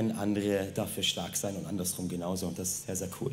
[0.00, 2.46] Wenn andere dafür stark sein und andersrum genauso.
[2.46, 3.32] Und das ist sehr, sehr cool.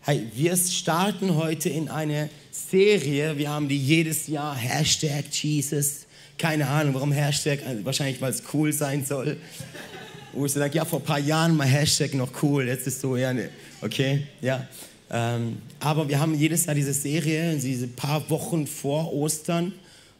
[0.00, 3.36] Hey, wir starten heute in eine Serie.
[3.36, 4.56] Wir haben die jedes Jahr.
[4.56, 6.06] Hashtag Jesus.
[6.38, 7.58] Keine Ahnung, warum Hashtag.
[7.84, 9.36] Wahrscheinlich, weil es cool sein soll.
[10.32, 12.66] Wo ich so denke, ja, vor ein paar Jahren mal Hashtag noch cool.
[12.66, 13.50] Jetzt ist so, ja, ne,
[13.82, 14.66] okay, ja.
[15.10, 19.74] Ähm, aber wir haben jedes Jahr diese Serie, diese paar Wochen vor Ostern,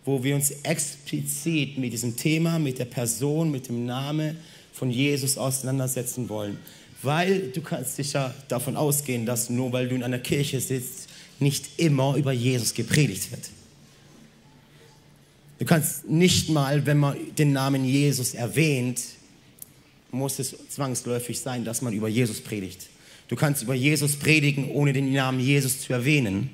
[0.04, 4.36] wo wir uns explizit mit diesem Thema, mit der Person, mit dem Namen
[4.72, 6.58] von Jesus auseinandersetzen wollen.
[7.02, 11.08] Weil du kannst sicher davon ausgehen, dass nur weil du in einer Kirche sitzt,
[11.40, 13.50] nicht immer über Jesus gepredigt wird.
[15.58, 19.00] Du kannst nicht mal, wenn man den Namen Jesus erwähnt,
[20.10, 22.88] muss es zwangsläufig sein, dass man über Jesus predigt.
[23.28, 26.50] Du kannst über Jesus predigen, ohne den Namen Jesus zu erwähnen.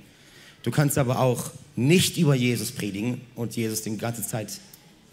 [0.62, 4.61] Du kannst aber auch nicht über Jesus predigen und Jesus die ganze Zeit,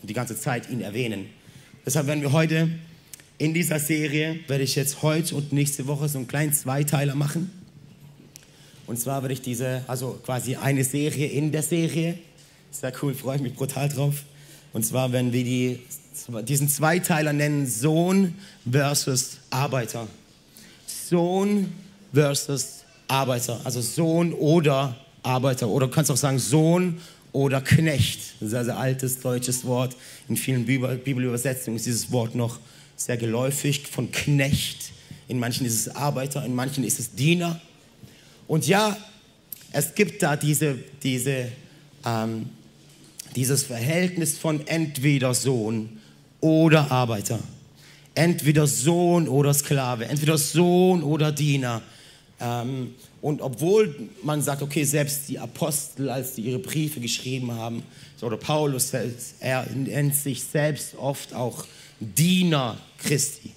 [0.03, 1.27] die ganze Zeit ihn erwähnen.
[1.85, 2.69] Deshalb werden wir heute
[3.37, 7.51] in dieser Serie, werde ich jetzt heute und nächste Woche so einen kleinen Zweiteiler machen.
[8.87, 12.17] Und zwar werde ich diese, also quasi eine Serie in der Serie.
[12.71, 14.23] Sehr cool, freue ich mich brutal drauf.
[14.73, 15.79] Und zwar werden wir die
[16.47, 18.35] diesen Zweiteiler nennen Sohn
[18.69, 20.07] versus Arbeiter.
[20.87, 21.73] Sohn
[22.13, 25.67] versus Arbeiter, also Sohn oder Arbeiter.
[25.67, 26.99] Oder du kannst auch sagen Sohn
[27.31, 28.19] oder Knecht.
[28.39, 29.95] Das ist ein sehr altes deutsches Wort.
[30.29, 32.59] In vielen Bibelübersetzungen ist dieses Wort noch
[32.95, 34.91] sehr geläufig von Knecht.
[35.27, 37.59] In manchen ist es Arbeiter, in manchen ist es Diener.
[38.47, 38.95] Und ja,
[39.71, 41.49] es gibt da diese, diese,
[42.05, 42.49] ähm,
[43.35, 45.99] dieses Verhältnis von entweder Sohn
[46.39, 47.39] oder Arbeiter.
[48.13, 51.81] Entweder Sohn oder Sklave, entweder Sohn oder Diener.
[52.39, 57.83] Ähm, und obwohl man sagt, okay, selbst die Apostel, als sie ihre Briefe geschrieben haben,
[58.21, 58.91] oder Paulus,
[59.39, 61.65] er nennt sich selbst oft auch
[61.99, 63.51] Diener Christi.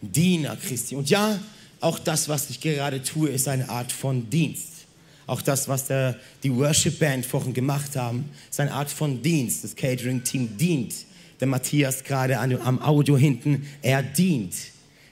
[0.00, 0.96] Diener Christi.
[0.96, 1.38] Und ja,
[1.80, 4.86] auch das, was ich gerade tue, ist eine Art von Dienst.
[5.26, 9.64] Auch das, was der, die Worship Band vorhin gemacht haben, ist eine Art von Dienst.
[9.64, 10.94] Das Catering-Team dient
[11.40, 14.54] der Matthias gerade am Audio hinten, er dient.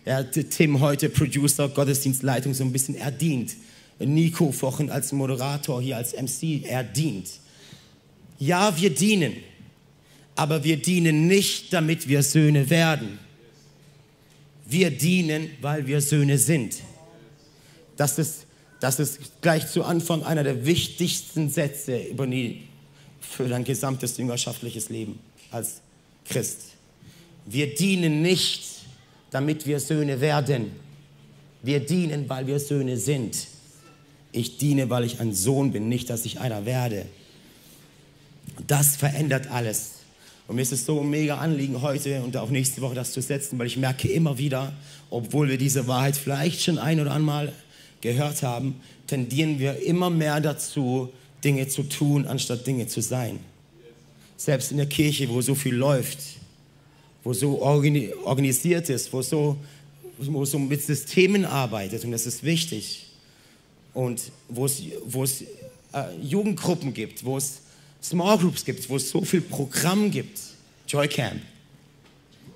[0.05, 3.57] Er, Tim heute Producer, Gottesdienstleitung, so ein bisschen, er dient.
[3.99, 7.29] Nico vorhin als Moderator hier als MC, er dient.
[8.39, 9.33] Ja, wir dienen,
[10.37, 13.19] aber wir dienen nicht, damit wir Söhne werden.
[14.67, 16.77] Wir dienen, weil wir Söhne sind.
[17.97, 18.47] Das ist,
[18.81, 22.63] das ist gleich zu Anfang einer der wichtigsten Sätze über die,
[23.21, 25.19] für dein gesamtes jüngerschaftliches Leben
[25.51, 25.81] als
[26.27, 26.59] Christ.
[27.47, 28.65] Wir dienen nicht,
[29.31, 30.73] damit wir Söhne werden.
[31.63, 33.47] Wir dienen, weil wir Söhne sind.
[34.33, 37.07] Ich diene, weil ich ein Sohn bin, nicht, dass ich einer werde.
[38.67, 39.96] Das verändert alles.
[40.49, 43.21] Und mir ist es so ein mega Anliegen, heute und auch nächste Woche das zu
[43.21, 44.73] setzen, weil ich merke immer wieder,
[45.11, 47.53] obwohl wir diese Wahrheit vielleicht schon ein oder einmal
[48.01, 51.11] gehört haben, tendieren wir immer mehr dazu,
[51.43, 53.41] Dinge zu tun, anstatt Dinge zu sein
[54.37, 56.19] selbst in der Kirche, wo so viel läuft,
[57.25, 59.57] wo so organisiert ist, wo so,
[60.19, 63.07] wo so mit Systemen arbeitet und das ist wichtig.
[63.95, 67.63] Und wo es, wo es äh, Jugendgruppen gibt, wo es
[68.09, 70.39] Small Groups gibt, wo es so viel Programm gibt,
[70.87, 71.43] Joy Camp,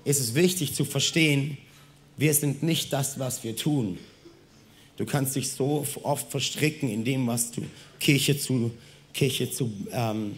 [0.05, 1.59] ist es wichtig zu verstehen,
[2.16, 3.99] wir sind nicht das, was wir tun.
[4.97, 7.63] Du kannst dich so oft verstricken in dem, was du
[7.98, 8.71] Kirche zu,
[9.13, 10.36] Kirche zu ähm,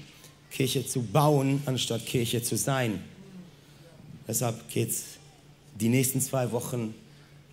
[0.51, 3.01] Kirche zu bauen, anstatt Kirche zu sein.
[4.29, 5.05] Deshalb geht es
[5.81, 6.95] die nächsten zwei Wochen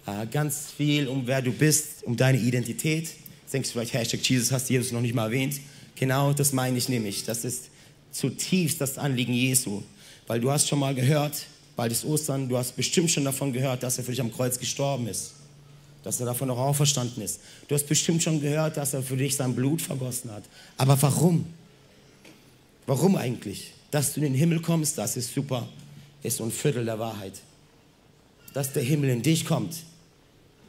[0.06, 3.10] äh, ganz viel um wer du bist, um deine Identität.
[3.52, 5.60] Denkst du vielleicht, Hashtag Jesus hast du Jesus noch nicht mal erwähnt.
[6.00, 7.26] Genau, das meine ich nämlich.
[7.26, 7.66] Das ist
[8.12, 9.84] zutiefst das Anliegen Jesu.
[10.28, 13.84] Weil du hast schon mal gehört, bald ist Ostern, du hast bestimmt schon davon gehört,
[13.84, 15.34] dass er für dich am Kreuz gestorben ist.
[16.04, 17.42] Dass er davon noch auferstanden ist.
[17.68, 20.44] Du hast bestimmt schon gehört, dass er für dich sein Blut vergossen hat.
[20.78, 21.46] Aber warum?
[22.88, 23.74] Warum eigentlich?
[23.92, 25.68] Dass du in den Himmel kommst, das ist super,
[26.24, 27.34] ist so ein Viertel der Wahrheit.
[28.54, 29.76] Dass der Himmel in dich kommt,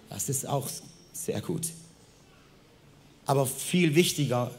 [0.08, 0.68] das ist auch
[1.12, 1.68] sehr gut.
[3.26, 4.50] Aber viel wichtiger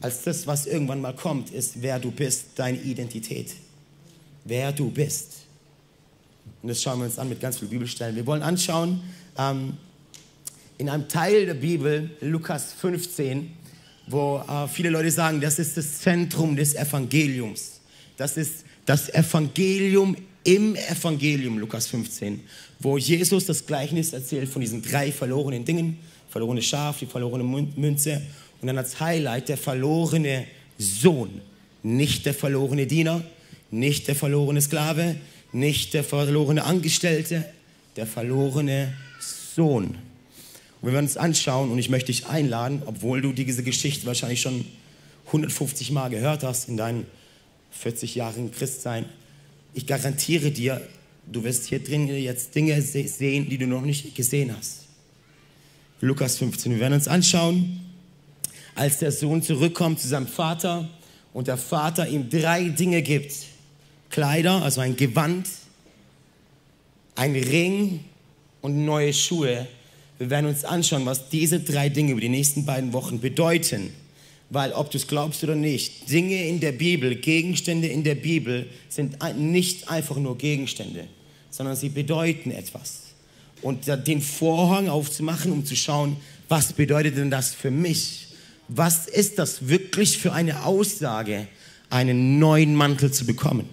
[0.00, 3.54] als das, was irgendwann mal kommt, ist, wer du bist, deine Identität.
[4.44, 5.32] Wer du bist.
[6.62, 8.14] Und das schauen wir uns an mit ganz vielen Bibelstellen.
[8.14, 9.00] Wir wollen anschauen,
[9.38, 9.76] ähm,
[10.78, 13.50] in einem Teil der Bibel, Lukas 15,
[14.08, 17.80] wo äh, viele Leute sagen, das ist das Zentrum des Evangeliums.
[18.16, 22.40] Das ist das Evangelium im Evangelium, Lukas 15,
[22.78, 25.98] wo Jesus das Gleichnis erzählt von diesen drei verlorenen Dingen,
[26.28, 28.22] verlorene Schaf, die verlorene Münze
[28.60, 30.46] und dann als Highlight der verlorene
[30.78, 31.40] Sohn,
[31.82, 33.22] nicht der verlorene Diener,
[33.70, 35.16] nicht der verlorene Sklave,
[35.52, 37.44] Nicht der verlorene Angestellte,
[37.96, 38.92] der verlorene
[39.54, 39.86] Sohn.
[39.86, 39.96] Und
[40.82, 44.66] wir werden uns anschauen und ich möchte dich einladen, obwohl du diese Geschichte wahrscheinlich schon
[45.28, 47.06] 150 Mal gehört hast in deinen
[47.70, 49.06] 40 Jahren Christsein.
[49.72, 50.86] Ich garantiere dir,
[51.30, 54.82] du wirst hier drin jetzt Dinge sehen, die du noch nicht gesehen hast.
[56.02, 56.72] Lukas 15.
[56.72, 57.80] Wir werden uns anschauen,
[58.76, 60.88] als der Sohn zurückkommt zu seinem Vater
[61.32, 63.34] und der Vater ihm drei Dinge gibt.
[64.10, 65.48] Kleider, also ein Gewand,
[67.16, 68.04] ein Ring
[68.60, 69.66] und neue Schuhe.
[70.18, 73.90] Wir werden uns anschauen, was diese drei Dinge über die nächsten beiden Wochen bedeuten.
[74.48, 78.68] Weil ob du es glaubst oder nicht, Dinge in der Bibel, Gegenstände in der Bibel
[78.88, 81.08] sind nicht einfach nur Gegenstände,
[81.50, 83.00] sondern sie bedeuten etwas.
[83.62, 86.16] Und den Vorhang aufzumachen, um zu schauen,
[86.48, 88.25] was bedeutet denn das für mich?
[88.68, 91.46] Was ist das wirklich für eine Aussage,
[91.90, 93.68] einen neuen Mantel zu bekommen?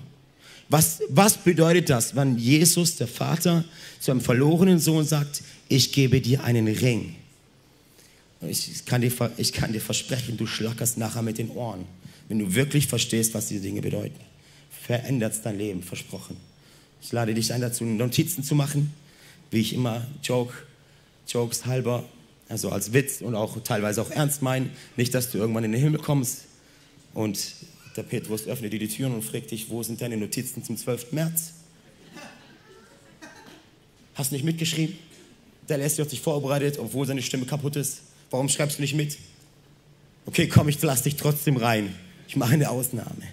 [0.70, 3.64] Was, was bedeutet das, wenn Jesus, der Vater,
[4.00, 7.16] zu einem verlorenen Sohn sagt, ich gebe dir einen Ring?
[8.48, 11.86] Ich kann, dir, ich kann dir versprechen, du schlackerst nachher mit den Ohren,
[12.28, 14.20] wenn du wirklich verstehst, was diese Dinge bedeuten.
[14.86, 16.36] Verändert dein Leben, versprochen.
[17.02, 18.92] Ich lade dich ein dazu, Notizen zu machen,
[19.52, 20.54] wie ich immer Joke,
[21.28, 22.04] Jokes halber,
[22.54, 24.70] also als Witz und auch teilweise auch ernst meinen.
[24.96, 26.44] Nicht, dass du irgendwann in den Himmel kommst
[27.16, 27.40] und
[27.98, 31.12] der Petrus öffnet dir die Türen und fragt dich, wo sind deine Notizen zum 12.
[31.14, 31.54] März?
[34.14, 34.96] Hast du nicht mitgeschrieben?
[35.68, 38.02] Der lässt sich vorbereitet, obwohl seine Stimme kaputt ist.
[38.30, 39.18] Warum schreibst du nicht mit?
[40.28, 41.96] Okay, komm, ich lass dich trotzdem rein.
[42.28, 43.24] Ich mache eine Ausnahme.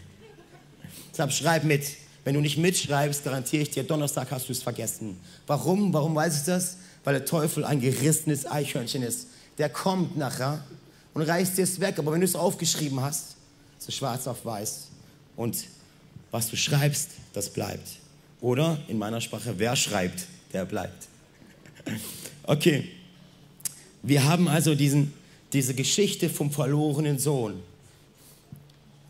[1.12, 1.84] Deshalb schreib mit.
[2.24, 5.18] Wenn du nicht mitschreibst, garantiere ich dir, Donnerstag hast du es vergessen.
[5.46, 5.92] Warum?
[5.92, 6.78] Warum weiß ich das?
[7.04, 9.28] Weil der Teufel ein gerissenes Eichhörnchen ist.
[9.58, 10.64] Der kommt nachher
[11.14, 11.98] und reißt dir es weg.
[11.98, 13.36] Aber wenn du es aufgeschrieben hast,
[13.78, 14.88] so schwarz auf weiß.
[15.36, 15.56] Und
[16.30, 17.88] was du schreibst, das bleibt.
[18.40, 21.08] Oder in meiner Sprache, wer schreibt, der bleibt.
[22.42, 22.88] Okay.
[24.02, 25.12] Wir haben also diesen,
[25.52, 27.62] diese Geschichte vom verlorenen Sohn,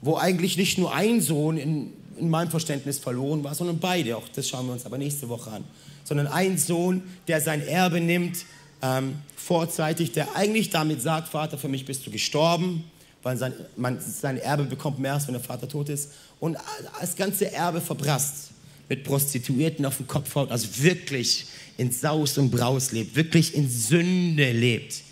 [0.02, 4.16] wo eigentlich nicht nur ein Sohn in, in meinem Verständnis verloren war, sondern beide.
[4.16, 5.64] Auch das schauen wir uns aber nächste Woche an.
[6.10, 8.44] Sondern ein Sohn, der sein Erbe nimmt,
[8.82, 12.82] ähm, vorzeitig, der eigentlich damit sagt, Vater, für mich bist du gestorben,
[13.22, 16.10] weil sein, man, sein Erbe bekommt mehr, als wenn der Vater tot ist.
[16.40, 16.56] Und
[17.00, 18.50] das ganze Erbe verprasst,
[18.88, 21.46] mit Prostituierten auf dem Kopf haut, also wirklich
[21.76, 25.04] in Saus und Braus lebt, wirklich in Sünde lebt.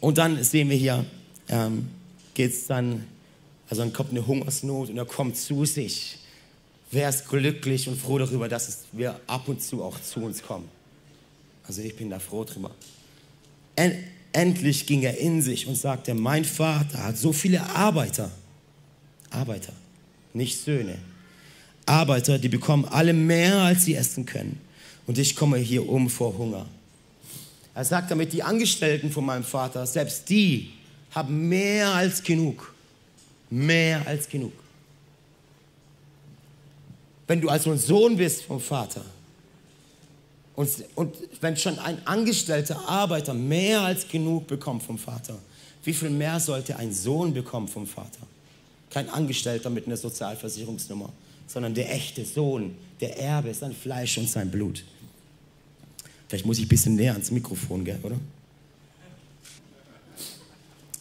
[0.00, 1.04] Und dann sehen wir hier,
[1.50, 1.86] ähm,
[2.32, 3.04] geht es dann,
[3.68, 6.16] also dann kommt eine Hungersnot und er kommt zu sich.
[6.94, 10.40] Wer ist glücklich und froh darüber, dass es, wir ab und zu auch zu uns
[10.40, 10.68] kommen?
[11.66, 12.70] Also ich bin da froh drüber.
[13.74, 13.92] En
[14.32, 18.30] endlich ging er in sich und sagte, mein Vater hat so viele Arbeiter,
[19.30, 19.72] Arbeiter,
[20.34, 20.98] nicht Söhne,
[21.84, 24.60] Arbeiter, die bekommen alle mehr, als sie essen können
[25.08, 26.66] und ich komme hier um vor Hunger.
[27.74, 30.70] Er sagt damit, die Angestellten von meinem Vater, selbst die
[31.10, 32.72] haben mehr als genug.
[33.50, 34.63] Mehr als genug.
[37.26, 39.04] Wenn du also ein Sohn bist vom Vater
[40.56, 45.38] und, und wenn schon ein angestellter Arbeiter mehr als genug bekommt vom Vater,
[45.82, 48.20] wie viel mehr sollte ein Sohn bekommen vom Vater?
[48.90, 51.12] Kein Angestellter mit einer Sozialversicherungsnummer,
[51.46, 54.84] sondern der echte Sohn, der Erbe, sein Fleisch und sein Blut.
[56.28, 58.16] Vielleicht muss ich ein bisschen näher ans Mikrofon, gell, oder?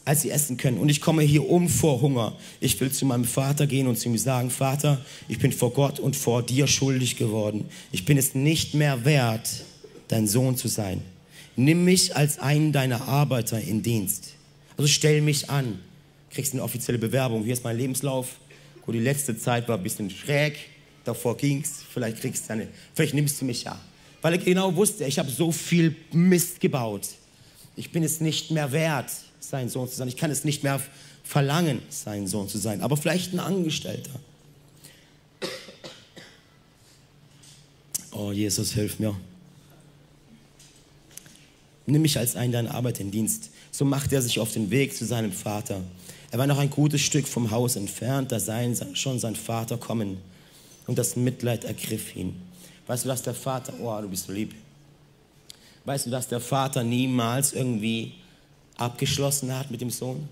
[0.06, 0.80] Als sie essen können.
[0.80, 2.36] Und ich komme hier um vor Hunger.
[2.60, 6.00] Ich will zu meinem Vater gehen und zu ihm sagen, Vater, ich bin vor Gott
[6.00, 7.66] und vor dir schuldig geworden.
[7.92, 9.50] Ich bin es nicht mehr wert,
[10.10, 11.02] dein Sohn zu sein.
[11.56, 14.34] Nimm mich als einen deiner Arbeiter in Dienst.
[14.76, 15.80] Also stell mich an.
[16.32, 17.44] Kriegst eine offizielle Bewerbung.
[17.44, 18.40] Hier ist mein Lebenslauf.
[18.82, 20.58] Gut, die letzte Zeit war ein bisschen schräg.
[21.06, 21.84] Davor ging's.
[21.94, 23.80] Vielleicht kriegst du eine, vielleicht nimmst du mich ja
[24.24, 27.10] weil er genau wusste, ich habe so viel Mist gebaut.
[27.76, 29.12] Ich bin es nicht mehr wert,
[29.54, 30.08] sein Sohn zu sein.
[30.08, 30.82] Ich kann es nicht mehr
[31.24, 32.82] verlangen, sein Sohn zu sein.
[32.82, 34.10] Aber vielleicht ein Angestellter.
[38.12, 39.16] Oh, Jesus, hilf mir.
[41.86, 43.52] Nimm mich als einen deiner Arbeit in Dienst.
[43.72, 45.82] So machte er sich auf den Weg zu seinem Vater.
[46.32, 48.60] Er war noch ein gutes Stück vom Haus entfernt, da sah
[48.96, 50.18] schon sein Vater kommen.
[50.88, 52.42] Und das Mitleid ergriff ihn.
[52.88, 54.56] Weißt du, dass der Vater, oh, du bist so lieb.
[55.86, 58.14] Weißt du, dass der Vater niemals irgendwie
[58.78, 60.28] abgeschlossen hat mit dem Sohn?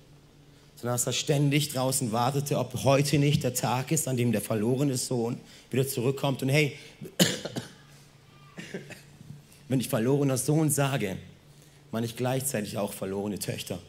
[0.75, 4.41] Sondern dass er ständig draußen wartete, ob heute nicht der Tag ist, an dem der
[4.41, 5.37] verlorene Sohn
[5.69, 6.41] wieder zurückkommt.
[6.41, 6.75] Und hey,
[9.67, 11.17] wenn ich verlorener Sohn sage,
[11.91, 13.79] meine ich gleichzeitig auch verlorene Töchter.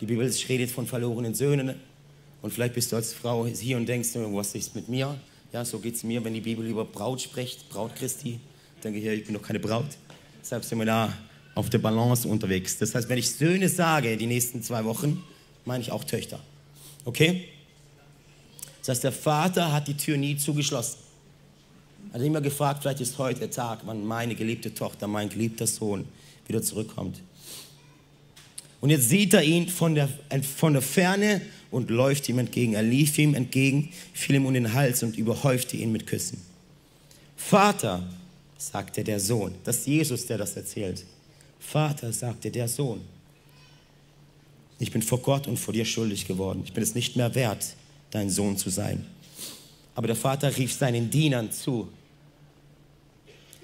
[0.00, 1.74] Die Bibel redet von verlorenen Söhnen,
[2.40, 5.18] Und vielleicht bist du als Frau hier und denkst, was ist mit mir?
[5.52, 8.38] Ja, so geht es mir, wenn die Bibel über Braut spricht, Braut Christi.
[8.84, 9.88] Denke ich, ich bin noch keine Braut.
[10.40, 11.12] Deshalb sind wir da
[11.58, 12.78] auf der Balance unterwegs.
[12.78, 15.24] Das heißt, wenn ich Söhne sage, die nächsten zwei Wochen,
[15.64, 16.38] meine ich auch Töchter.
[17.04, 17.46] Okay?
[18.78, 20.98] Das heißt, der Vater hat die Tür nie zugeschlossen.
[22.12, 25.66] Er hat immer gefragt, vielleicht ist heute der Tag, wann meine geliebte Tochter, mein geliebter
[25.66, 26.04] Sohn
[26.46, 27.20] wieder zurückkommt.
[28.80, 30.08] Und jetzt sieht er ihn von der,
[30.56, 31.40] von der Ferne
[31.72, 32.74] und läuft ihm entgegen.
[32.74, 36.40] Er lief ihm entgegen, fiel ihm um den Hals und überhäufte ihn mit Küssen.
[37.36, 38.08] Vater,
[38.56, 41.04] sagte der Sohn, das ist Jesus, der das erzählt.
[41.60, 43.00] Vater, sagte der Sohn,
[44.78, 46.62] ich bin vor Gott und vor dir schuldig geworden.
[46.64, 47.74] Ich bin es nicht mehr wert,
[48.10, 49.04] dein Sohn zu sein.
[49.94, 51.88] Aber der Vater rief seinen Dienern zu.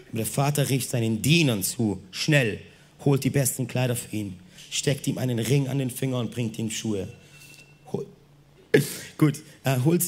[0.08, 2.60] Aber der Vater rief seinen Dienern zu, schnell,
[3.04, 4.38] holt die besten Kleider für ihn
[4.74, 7.08] steckt ihm einen Ring an den Finger und bringt ihm Schuhe.
[7.92, 8.06] Hol
[9.18, 10.02] Gut, er holt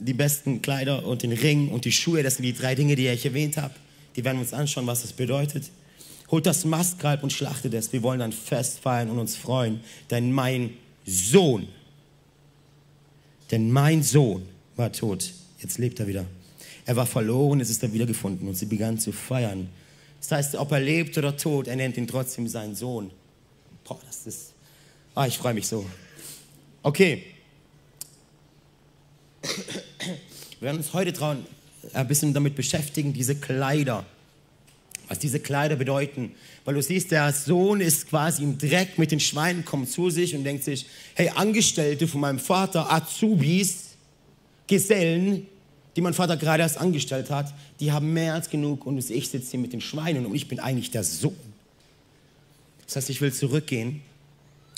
[0.00, 2.22] die besten Kleider und den Ring und die Schuhe.
[2.22, 3.74] Das sind die drei Dinge, die ich erwähnt habe.
[4.16, 5.70] Die werden wir uns anschauen, was das bedeutet.
[6.30, 7.92] Holt das Mastkalb und schlachtet es.
[7.92, 9.80] Wir wollen dann Fest feiern und uns freuen.
[10.10, 11.68] Denn mein Sohn,
[13.50, 14.46] denn mein Sohn
[14.76, 15.32] war tot.
[15.60, 16.24] Jetzt lebt er wieder.
[16.86, 19.68] Er war verloren, es ist er wiedergefunden und sie begann zu feiern.
[20.20, 23.10] Das heißt, ob er lebt oder tot, er nennt ihn trotzdem seinen Sohn.
[23.84, 24.52] Boah, das ist.
[25.14, 25.84] Ah, ich freue mich so.
[26.82, 27.24] Okay.
[29.42, 31.44] Wir werden uns heute trauen,
[31.92, 34.04] ein bisschen damit beschäftigen, diese Kleider.
[35.10, 36.30] Was diese Kleider bedeuten.
[36.64, 40.36] Weil du siehst, der Sohn ist quasi im Dreck mit den Schweinen, kommt zu sich
[40.36, 43.88] und denkt sich, hey, Angestellte von meinem Vater, Azubis,
[44.68, 45.48] Gesellen,
[45.96, 49.50] die mein Vater gerade erst angestellt hat, die haben mehr als genug und ich sitze
[49.50, 51.34] hier mit den Schweinen und ich bin eigentlich der Sohn.
[52.86, 54.02] Das heißt, ich will zurückgehen.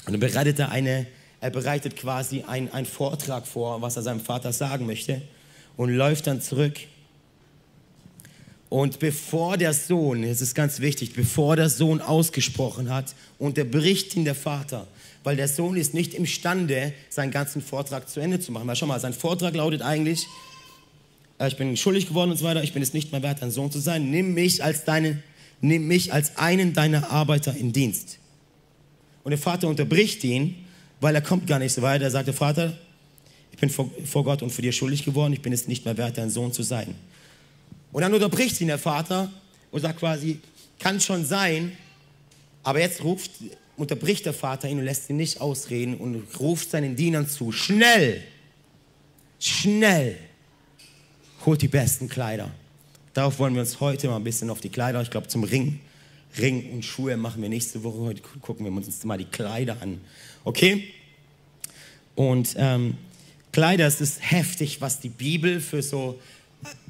[0.06, 1.06] Und dann bereitet er, eine,
[1.42, 5.20] er bereitet quasi einen Vortrag vor, was er seinem Vater sagen möchte
[5.76, 6.78] und läuft dann zurück.
[8.72, 14.24] Und bevor der Sohn, es ist ganz wichtig, bevor der Sohn ausgesprochen hat, unterbricht ihn
[14.24, 14.86] der Vater,
[15.24, 18.66] weil der Sohn ist nicht imstande, seinen ganzen Vortrag zu Ende zu machen.
[18.66, 20.26] Weil schau mal, sein Vortrag lautet eigentlich,
[21.38, 23.50] äh, ich bin schuldig geworden und so weiter, ich bin es nicht mehr wert, dein
[23.50, 25.22] Sohn zu sein, nimm mich als deinen
[25.60, 28.20] nimm mich als einen deiner Arbeiter in Dienst.
[29.22, 30.54] Und der Vater unterbricht ihn,
[30.98, 32.00] weil er kommt gar nicht so weit.
[32.00, 32.72] Er sagte, Vater,
[33.50, 35.98] ich bin vor, vor Gott und vor dir schuldig geworden, ich bin es nicht mehr
[35.98, 36.94] wert, dein Sohn zu sein.
[37.92, 39.30] Und dann unterbricht ihn der Vater
[39.70, 40.40] und sagt quasi,
[40.78, 41.76] kann schon sein,
[42.62, 43.30] aber jetzt ruft,
[43.76, 48.22] unterbricht der Vater ihn und lässt ihn nicht ausreden und ruft seinen Dienern zu, schnell,
[49.38, 50.16] schnell,
[51.44, 52.50] holt die besten Kleider
[53.14, 55.80] Darauf wollen wir uns heute mal ein bisschen auf die Kleider, ich glaube zum Ring,
[56.38, 57.98] Ring und Schuhe machen wir nächste Woche.
[57.98, 60.00] Heute gucken wir uns mal die Kleider an.
[60.44, 60.88] Okay?
[62.14, 62.96] Und ähm,
[63.52, 66.18] Kleider, es ist heftig, was die Bibel für so,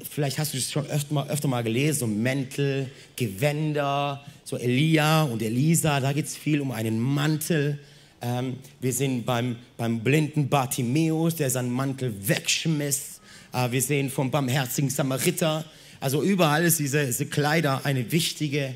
[0.09, 5.23] vielleicht hast du es schon öfter mal, öfter mal gelesen, so Mäntel, Gewänder, so Elia
[5.23, 7.79] und Elisa, da geht es viel um einen Mantel.
[8.21, 13.19] Ähm, wir sehen beim, beim blinden Bartimäus, der seinen Mantel wegschmiss.
[13.53, 15.65] Äh, wir sehen vom barmherzigen Samariter,
[15.99, 18.75] also überall ist diese, diese Kleider eine wichtige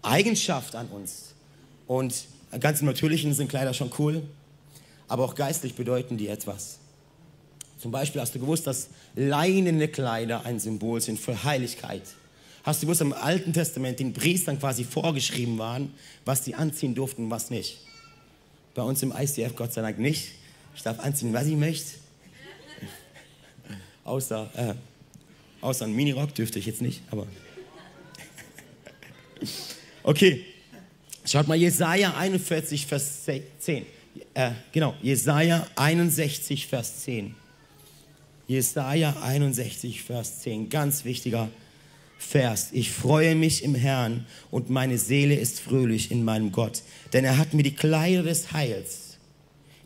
[0.00, 1.34] Eigenschaft an uns.
[1.86, 2.24] Und
[2.58, 4.22] ganz im Natürlichen sind Kleider schon cool,
[5.08, 6.78] aber auch geistlich bedeuten die etwas.
[7.82, 12.02] Zum Beispiel hast du gewusst, dass leinene Kleider ein Symbol sind für Heiligkeit.
[12.62, 15.92] Hast du gewusst, im Alten Testament den Priestern quasi vorgeschrieben waren,
[16.24, 17.80] was sie anziehen durften und was nicht.
[18.76, 20.28] Bei uns im ICF Gott sei Dank nicht.
[20.76, 21.90] Ich darf anziehen, was ich möchte.
[24.04, 24.74] Außer äh,
[25.62, 27.26] Außer ein Minirock dürfte ich jetzt nicht, aber.
[30.04, 30.44] Okay.
[31.24, 33.86] Schaut mal, Jesaja 41, Vers 10.
[34.34, 37.36] Äh, genau, Jesaja 61, Vers 10.
[38.52, 40.68] Jesaja 61, Vers 10.
[40.68, 41.48] Ganz wichtiger
[42.18, 42.68] Vers.
[42.72, 46.82] Ich freue mich im Herrn und meine Seele ist fröhlich in meinem Gott,
[47.14, 49.16] denn er hat mir die Kleider des Heils,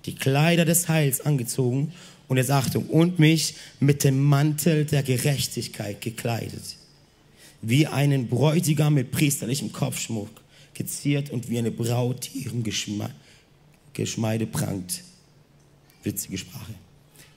[0.04, 1.92] die Kleider des Heils angezogen
[2.26, 6.76] und jetzt Achtung, und mich mit dem Mantel der Gerechtigkeit gekleidet,
[7.62, 10.30] wie einen Bräutigam mit priesterlichem Kopfschmuck,
[10.75, 13.11] geziert und wie eine Braut, die ihrem Geschme
[13.92, 15.04] Geschmeide prangt.
[16.02, 16.75] Witzige Sprache.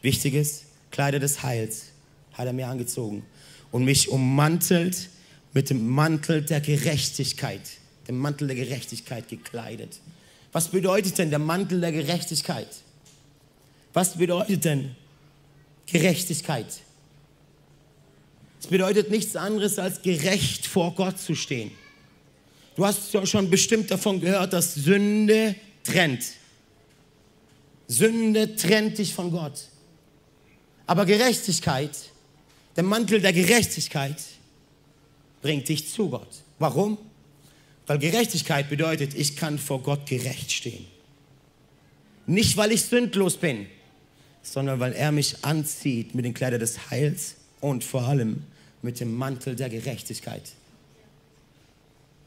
[0.01, 1.87] Wichtiges, Kleider des Heils
[2.33, 3.25] hat er mir angezogen
[3.71, 5.09] und mich ummantelt
[5.53, 7.61] mit dem Mantel der Gerechtigkeit,
[8.07, 9.99] dem Mantel der Gerechtigkeit gekleidet.
[10.51, 12.67] Was bedeutet denn der Mantel der Gerechtigkeit?
[13.93, 14.95] Was bedeutet denn
[15.85, 16.67] Gerechtigkeit?
[18.59, 21.71] Es bedeutet nichts anderes als gerecht vor Gott zu stehen.
[22.75, 26.23] Du hast schon bestimmt davon gehört, dass Sünde trennt.
[27.87, 29.67] Sünde trennt dich von Gott.
[30.89, 31.91] Aber Gerechtigkeit,
[32.75, 34.15] der Mantel der Gerechtigkeit,
[35.43, 36.41] bringt dich zu Gott.
[36.57, 36.97] Warum?
[37.85, 40.87] Weil Gerechtigkeit bedeutet, ich kann vor Gott gerecht stehen.
[42.25, 43.67] Nicht, weil ich sündlos bin,
[44.41, 48.41] sondern weil er mich anzieht mit den Kleidern des Heils und vor allem
[48.81, 50.53] mit dem Mantel der Gerechtigkeit.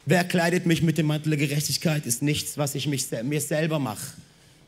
[0.06, 3.80] Wer kleidet mich mit dem Mantel der Gerechtigkeit, ist nichts, was ich mich, mir selber
[3.80, 4.12] mache.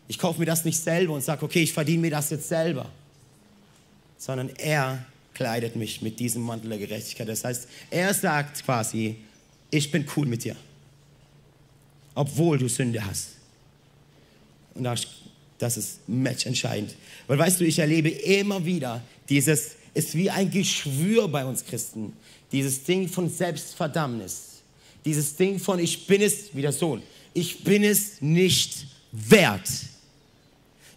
[0.09, 2.91] Ich kaufe mir das nicht selber und sage, okay, ich verdiene mir das jetzt selber.
[4.25, 5.05] Sondern er
[5.35, 7.29] kleidet mich mit diesem Mantel der Gerechtigkeit.
[7.29, 9.17] Das heißt, er sagt quasi,
[9.71, 10.57] ich bin cool mit dir.
[12.15, 13.33] Obwohl du Sünde hast.
[14.75, 14.85] Und
[15.59, 16.95] das ist matchentscheidend.
[17.27, 22.15] Weil weißt du, ich erlebe immer wieder dieses, ist wie ein Geschwür bei uns Christen.
[22.51, 24.63] Dieses Ding von Selbstverdammnis.
[25.05, 27.03] Dieses Ding von, ich bin es, wie der Sohn,
[27.35, 29.69] ich bin es nicht wert.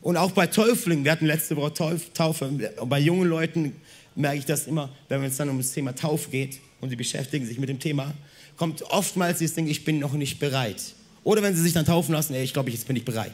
[0.07, 2.49] Und auch bei Täuflingen, wir hatten letzte Woche Tauf, Taufe,
[2.85, 3.75] bei jungen Leuten
[4.15, 7.45] merke ich das immer, wenn es dann um das Thema Taufe geht und sie beschäftigen
[7.45, 8.13] sich mit dem Thema,
[8.55, 10.81] kommt oftmals dieses Ding, ich bin noch nicht bereit.
[11.25, 13.33] Oder wenn sie sich dann taufen lassen, ey, ich glaube, jetzt bin ich bereit.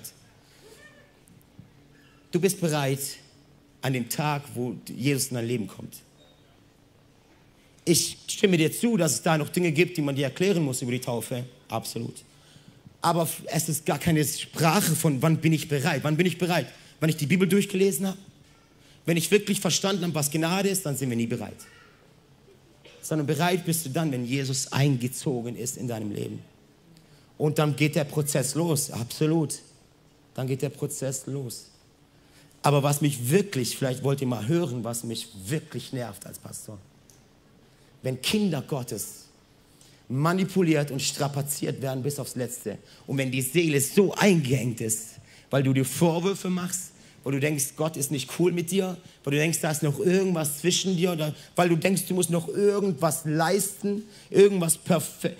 [2.32, 3.02] Du bist bereit
[3.84, 5.98] an dem Tag, wo Jesus in dein Leben kommt.
[7.86, 10.82] Ich stimme dir zu, dass es da noch Dinge gibt, die man dir erklären muss
[10.82, 11.46] über die Taufe.
[11.70, 12.16] Absolut.
[13.04, 16.04] Aber es ist gar keine Sprache von, wann bin ich bereit.
[16.04, 16.66] Wann bin ich bereit?
[17.00, 18.18] Wenn ich die Bibel durchgelesen habe?
[19.06, 21.58] Wenn ich wirklich verstanden habe, was Gnade ist, dann sind wir nie bereit.
[23.04, 26.40] Sondern bereit bist du dann, wenn Jesus eingezogen ist in deinem Leben.
[27.38, 28.90] Und dann geht der Prozess los.
[28.90, 29.60] Absolut.
[30.34, 31.66] Dann geht der Prozess los.
[32.64, 36.80] Aber was mich wirklich, vielleicht wollt ihr mal hören, was mich wirklich nervt als Pastor
[38.04, 39.23] wenn Kinder Gottes
[40.10, 45.16] manipuliert und strapaziert werden bis aufs Letzte und wenn die Seele so eingeengt ist,
[45.50, 46.92] weil du dir Vorwürfe machst,
[47.24, 50.00] weil du denkst, Gott ist nicht cool mit dir, weil du denkst, da ist noch
[50.00, 55.36] irgendwas zwischen dir, oder weil du denkst, du musst noch irgendwas leisten, irgendwas, Perfe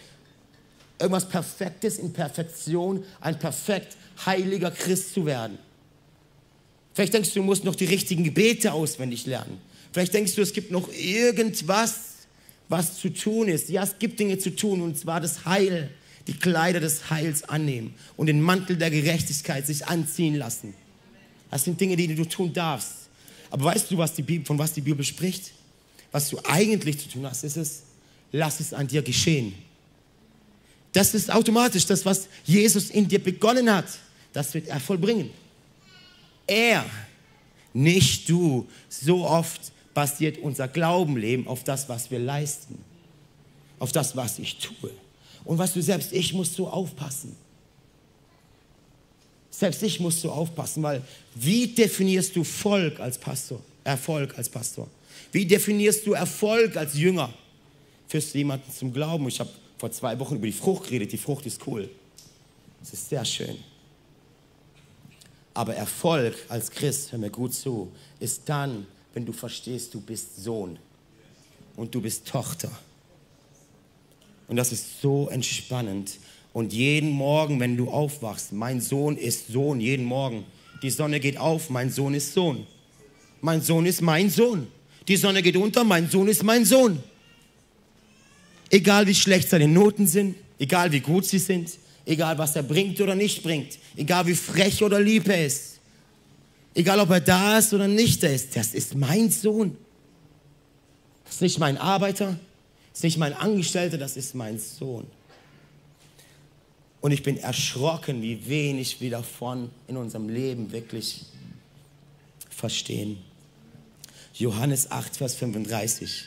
[1.00, 5.58] irgendwas Perfektes in Perfektion, ein perfekt heiliger Christ zu werden.
[6.94, 9.60] Vielleicht denkst du, du musst noch die richtigen Gebete auswendig lernen.
[9.92, 12.13] Vielleicht denkst du, es gibt noch irgendwas,
[12.70, 13.70] was zu tun ist.
[13.70, 15.90] Ja, es gibt Dinge zu tun und zwar das Heil,
[16.28, 20.74] die Kleider des Heils annehmen und den Mantel der Gerechtigkeit sich anziehen lassen.
[21.52, 23.10] Das sind Dinge, die du tun darfst.
[23.52, 25.52] Aber weißt du, was die Bibel, von was die Bibel spricht?
[26.12, 27.84] Was du eigentlich zu tun hast, ist es,
[28.32, 29.54] lass es an dir geschehen.
[30.94, 33.86] Das ist automatisch das, was Jesus in dir begonnen hat.
[34.32, 35.30] Das wird er vollbringen.
[36.48, 36.86] Er,
[37.74, 42.78] nicht du, so oft basiert unser Glaubenleben auf das, was wir leisten,
[43.80, 44.92] auf das, was ich tue.
[45.46, 47.36] Und was du selbst, ich muss so aufpassen.
[49.52, 51.02] Selbst ich muss so aufpassen, weil
[51.36, 54.88] wie definierst du Volk als Pastor, Erfolg als Pastor?
[55.32, 57.34] Wie definierst du Erfolg als Jünger?
[58.08, 59.28] Führst du jemanden zum Glauben?
[59.28, 61.12] Ich habe vor zwei Wochen über die Frucht geredet.
[61.12, 61.90] Die Frucht ist cool.
[62.82, 63.58] Es ist sehr schön.
[65.54, 70.44] Aber Erfolg als Christ, hör mir gut zu, ist dann, wenn du verstehst, du bist
[70.44, 70.78] Sohn
[71.76, 72.72] und du bist Tochter.
[74.48, 76.18] Und das ist so entspannend.
[76.52, 80.46] Und jeden Morgen, wenn du aufwachst, mein Sohn ist Sohn, jeden Morgen.
[80.82, 82.68] Die Sonne geht auf, mein Sohn ist Sohn.
[83.42, 84.68] Mein Sohn ist mein Sohn.
[85.08, 87.02] Die Sonne geht unter, mein Sohn ist mein Sohn.
[88.70, 91.70] Egal wie schlecht seine Noten sind, egal wie gut sie sind,
[92.06, 95.73] egal was er bringt oder nicht bringt, egal wie frech oder lieb er ist.
[96.76, 99.78] Egal, ob er da ist oder nicht da ist, das ist mein Sohn.
[101.26, 102.40] Das ist nicht mein Arbeiter,
[102.92, 105.06] das ist nicht mein Angestellter, das ist mein Sohn.
[107.02, 111.26] Und ich bin erschrocken, wie wenig wir davon in unserem Leben wirklich
[112.50, 113.18] verstehen.
[114.34, 116.24] Johannes 8, Vers 35.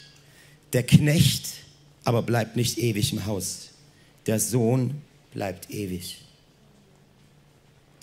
[0.73, 1.47] Der Knecht
[2.05, 3.71] aber bleibt nicht ewig im Haus.
[4.27, 6.19] Der Sohn bleibt ewig.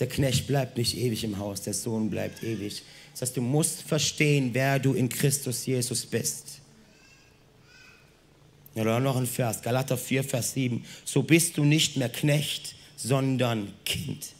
[0.03, 2.83] Der Knecht bleibt nicht ewig im Haus, der Sohn bleibt ewig.
[3.13, 6.59] Das heißt, du musst verstehen, wer du in Christus Jesus bist.
[8.75, 10.83] Oder noch ein Vers, Galater 4, Vers 7.
[11.05, 14.33] So bist du nicht mehr Knecht, sondern Kind.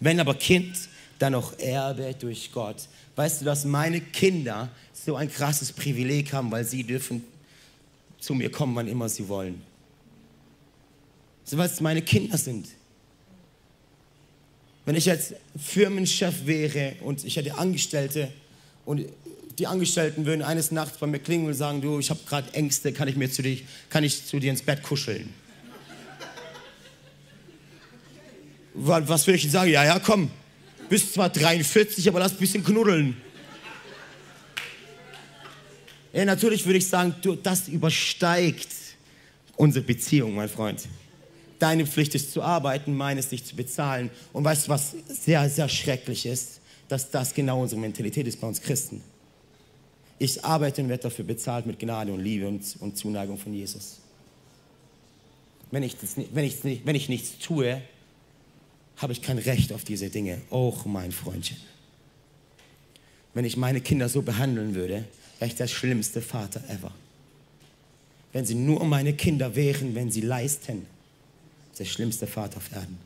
[0.00, 0.76] Wenn aber Kind,
[1.20, 2.88] dann auch Erbe durch Gott.
[3.14, 7.22] Weißt du, dass meine Kinder so ein krasses Privileg haben, weil sie dürfen
[8.18, 9.62] zu mir kommen, wann immer sie wollen.
[11.44, 12.66] So was meine Kinder sind.
[14.84, 18.32] Wenn ich jetzt Firmenchef wäre und ich hätte Angestellte
[18.84, 19.06] und
[19.58, 22.92] die Angestellten würden eines Nachts bei mir klingeln und sagen, du, ich habe gerade Ängste,
[22.92, 23.58] kann ich, mir zu dir,
[23.90, 25.32] kann ich zu dir ins Bett kuscheln?
[28.74, 29.70] Was würde ich sagen?
[29.70, 30.30] Ja, ja, komm.
[30.88, 33.16] bist zwar 43, aber lass ein bisschen knuddeln.
[36.12, 38.68] Ja, natürlich würde ich sagen, du, das übersteigt
[39.56, 40.88] unsere Beziehung, mein Freund.
[41.62, 44.10] Deine Pflicht ist zu arbeiten, meine ist dich zu bezahlen.
[44.32, 46.58] Und weißt du, was sehr, sehr schrecklich ist?
[46.88, 49.00] Dass das genau unsere Mentalität ist bei uns Christen.
[50.18, 53.98] Ich arbeite und werde dafür bezahlt mit Gnade und Liebe und, und Zuneigung von Jesus.
[55.70, 57.80] Wenn ich, das, wenn, ich, wenn ich nichts tue,
[58.96, 60.40] habe ich kein Recht auf diese Dinge.
[60.50, 61.58] Och, mein Freundchen.
[63.34, 65.04] Wenn ich meine Kinder so behandeln würde,
[65.38, 66.90] wäre ich der schlimmste Vater ever.
[68.32, 70.86] Wenn sie nur meine Kinder wären, wenn sie leisten,
[71.78, 72.98] der schlimmste Vater auf Erden.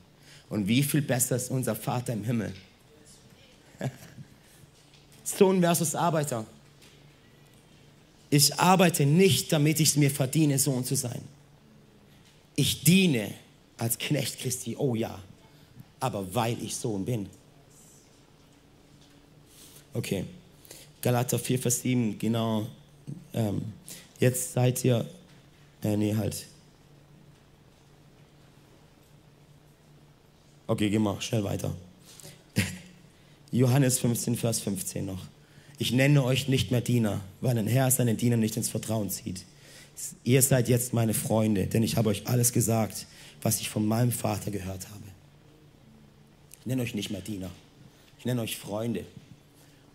[0.48, 2.52] Und wie viel besser ist unser Vater im Himmel?
[5.24, 6.46] Sohn versus Arbeiter.
[8.30, 11.20] Ich arbeite nicht, damit ich es mir verdiene, Sohn zu sein.
[12.54, 13.32] Ich diene
[13.78, 15.20] als Knecht Christi, oh ja,
[16.00, 17.28] aber weil ich Sohn bin.
[19.92, 20.24] Okay,
[21.02, 22.66] Galater 4, Vers 7, genau.
[23.32, 23.62] Ähm,
[24.18, 25.08] jetzt seid ihr,
[25.82, 26.46] äh, nee, halt.
[30.68, 31.74] Okay, geh mal schnell weiter.
[33.52, 35.26] Johannes 15, Vers 15 noch.
[35.78, 39.44] Ich nenne euch nicht mehr Diener, weil ein Herr seinen Diener nicht ins Vertrauen zieht.
[40.24, 43.06] Ihr seid jetzt meine Freunde, denn ich habe euch alles gesagt,
[43.42, 45.04] was ich von meinem Vater gehört habe.
[46.60, 47.50] Ich nenne euch nicht mehr Diener,
[48.18, 49.04] ich nenne euch Freunde.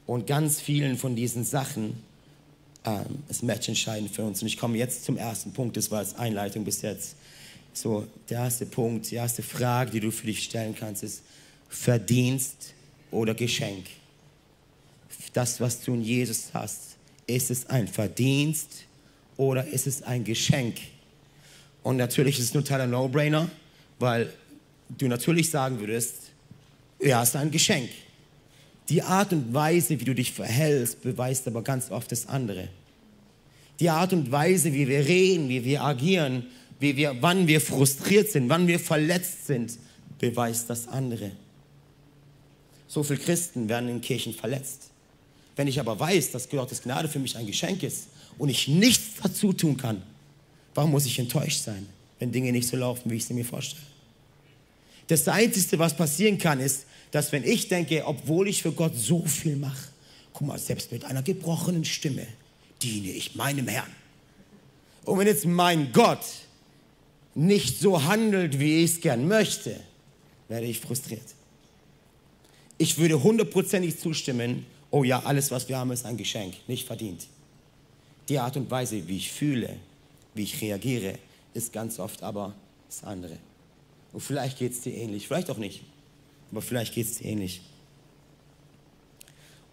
[0.08, 2.02] Und ganz vielen von diesen Sachen
[2.86, 4.42] ähm, ist matchentscheidend für uns.
[4.42, 7.16] Und ich komme jetzt zum ersten Punkt, das war als Einleitung bis jetzt.
[7.74, 11.24] So, der erste Punkt, die erste Frage, die du für dich stellen kannst, ist
[11.70, 12.74] Verdienst
[13.12, 13.86] oder Geschenk?
[15.34, 18.84] Das, was du in Jesus hast, ist es ein Verdienst
[19.38, 20.78] oder ist es ein Geschenk?
[21.84, 23.50] Und natürlich ist es ein totaler No-Brainer,
[24.00, 24.34] weil
[24.90, 26.16] du natürlich sagen würdest,
[27.00, 27.90] ja, es ist ein Geschenk.
[28.90, 32.68] Die Art und Weise, wie du dich verhältst, beweist aber ganz oft das andere.
[33.80, 36.46] Die Art und Weise, wie wir reden, wie wir agieren,
[36.82, 39.78] wie wir, wann wir frustriert sind, wann wir verletzt sind,
[40.18, 41.32] beweist das andere.
[42.88, 44.90] So viele Christen werden in Kirchen verletzt.
[45.56, 48.08] Wenn ich aber weiß, dass Gottes Gnade für mich ein Geschenk ist
[48.40, 50.02] und ich nichts dazu tun kann,
[50.74, 51.86] warum muss ich enttäuscht sein,
[52.18, 53.84] wenn Dinge nicht so laufen, wie ich sie mir vorstelle?
[55.06, 59.24] Das Einzige, was passieren kann, ist, dass wenn ich denke, obwohl ich für Gott so
[59.26, 59.90] viel mache,
[60.34, 62.26] guck mal, selbst mit einer gebrochenen Stimme
[62.82, 63.92] diene ich meinem Herrn.
[65.06, 66.24] Und wenn jetzt mein Gott
[67.36, 69.80] nicht so handelt, wie ich es gern möchte,
[70.48, 71.36] werde ich frustriert.
[72.78, 77.28] Ich würde hundertprozentig zustimmen, oh ja, alles, was wir haben, ist ein Geschenk, nicht verdient.
[78.28, 79.78] Die Art und Weise, wie ich fühle,
[80.34, 81.18] wie ich reagiere,
[81.54, 82.54] ist ganz oft aber
[82.88, 83.38] das andere.
[84.14, 85.84] Und vielleicht geht es dir ähnlich, vielleicht auch nicht,
[86.52, 87.62] aber vielleicht geht es dir ähnlich.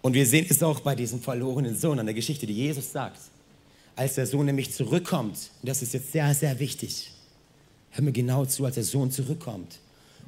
[0.01, 3.19] Und wir sehen es auch bei diesem verlorenen Sohn an der Geschichte, die Jesus sagt.
[3.95, 7.11] Als der Sohn nämlich zurückkommt, und das ist jetzt sehr, sehr wichtig,
[7.91, 9.79] hör mir genau zu, als der Sohn zurückkommt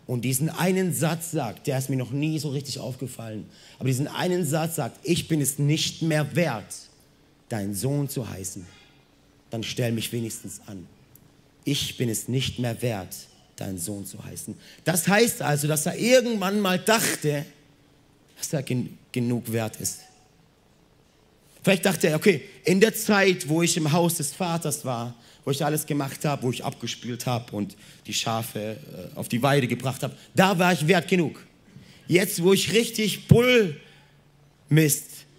[0.08, 3.46] und diesen einen Satz sagt, der ist mir noch nie so richtig aufgefallen,
[3.80, 6.74] aber diesen einen Satz sagt, ich bin es nicht mehr wert,
[7.50, 8.66] dein Sohn zu heißen,
[9.50, 10.88] dann stell mich wenigstens an.
[11.64, 13.16] Ich bin es nicht mehr wert,
[13.56, 14.56] dein Sohn zu heißen.
[14.84, 17.46] Das heißt also, dass er irgendwann mal dachte,
[18.38, 20.00] dass er gen genug wert ist.
[21.64, 25.52] Vielleicht dachte er, okay, in der Zeit, wo ich im Haus des Vaters war, wo
[25.52, 27.76] ich alles gemacht habe, wo ich abgespült habe und
[28.06, 28.78] die Schafe
[29.16, 31.42] äh, auf die Weide gebracht habe, da war ich wert genug.
[32.08, 33.76] Jetzt, wo ich richtig Bullmist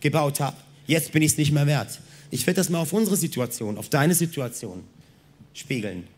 [0.00, 2.00] gebaut habe, jetzt bin ich es nicht mehr wert.
[2.30, 4.82] Ich werde das mal auf unsere Situation, auf deine Situation
[5.54, 6.08] spiegeln.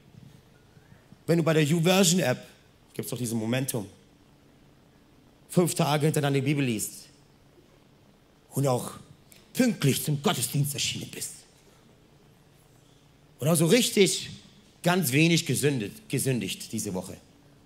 [1.27, 2.47] Wenn du bei der YouVersion App,
[2.95, 3.87] gibt es doch diesen Momentum,
[5.49, 7.09] fünf Tage hintereinander die Bibel liest
[8.51, 8.93] und auch
[9.53, 11.44] pünktlich zum Gottesdienst erschienen bist
[13.41, 14.31] oder so richtig
[14.83, 17.17] ganz wenig gesündigt, gesündigt diese Woche.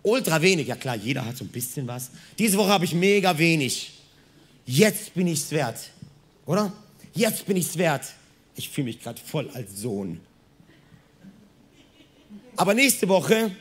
[0.02, 2.10] Ultra wenig, ja klar, jeder hat so ein bisschen was.
[2.38, 3.92] Diese Woche habe ich mega wenig.
[4.64, 5.90] Jetzt bin ich es wert,
[6.46, 6.72] oder?
[7.14, 8.04] Jetzt bin ich es wert.
[8.54, 10.20] Ich fühle mich gerade voll als Sohn.
[12.56, 13.54] Aber nächste Woche,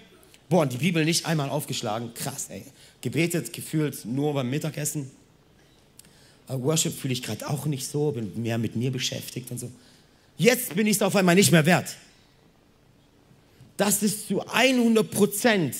[0.49, 2.13] boah, die Bibel nicht einmal aufgeschlagen.
[2.13, 2.63] Krass, ey.
[3.01, 5.11] Gebetet, gefühlt nur beim Mittagessen.
[6.47, 9.71] Worship fühle ich gerade auch nicht so, bin mehr mit mir beschäftigt und so.
[10.37, 11.95] Jetzt bin ich es auf einmal nicht mehr wert.
[13.75, 15.75] Das ist zu 100 Prozent,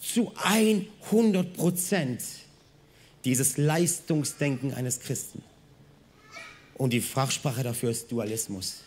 [0.00, 2.22] zu 100 Prozent
[3.24, 5.42] dieses Leistungsdenken eines Christen.
[6.74, 8.80] Und die Fachsprache dafür ist Dualismus.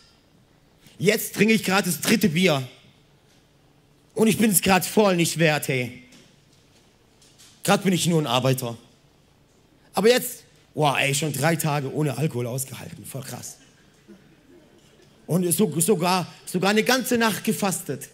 [0.98, 2.66] Jetzt trinke ich gerade das dritte Bier
[4.14, 6.02] und ich bin es gerade voll nicht wert, hey.
[7.62, 8.76] Gerade bin ich nur ein Arbeiter.
[9.92, 13.04] Aber jetzt, wow, ey, schon drei Tage ohne Alkohol ausgehalten.
[13.04, 13.56] Voll krass.
[15.26, 18.08] Und so, sogar, sogar eine ganze Nacht gefastet.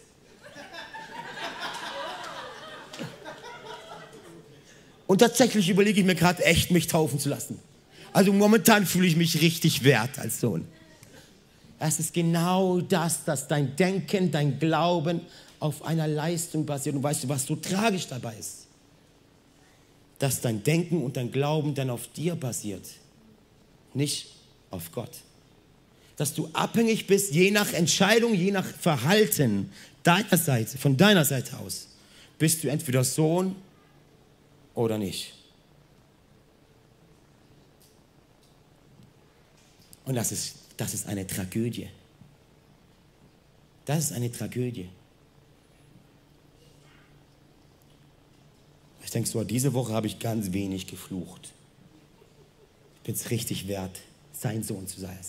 [5.05, 7.59] Und tatsächlich überlege ich mir gerade echt, mich taufen zu lassen.
[8.13, 10.67] Also momentan fühle ich mich richtig wert als Sohn.
[11.79, 15.21] Es ist genau das, dass dein Denken, dein Glauben
[15.59, 16.95] auf einer Leistung basiert.
[16.95, 18.67] Und weißt du, was so tragisch dabei ist?
[20.19, 22.85] Dass dein Denken und dein Glauben dann auf dir basiert,
[23.93, 24.27] nicht
[24.71, 25.11] auf Gott.
[26.15, 29.71] Dass du abhängig bist, je nach Entscheidung, je nach Verhalten
[30.03, 31.87] deiner Seite, von deiner Seite aus,
[32.37, 33.55] bist du entweder Sohn
[34.75, 35.33] oder nicht.
[40.05, 41.89] Und das ist, das ist eine Tragödie.
[43.85, 44.89] Das ist eine Tragödie.
[49.03, 51.53] Ich denke so, diese Woche habe ich ganz wenig geflucht.
[52.97, 53.99] Ich bin es richtig wert,
[54.31, 55.19] sein Sohn zu sein.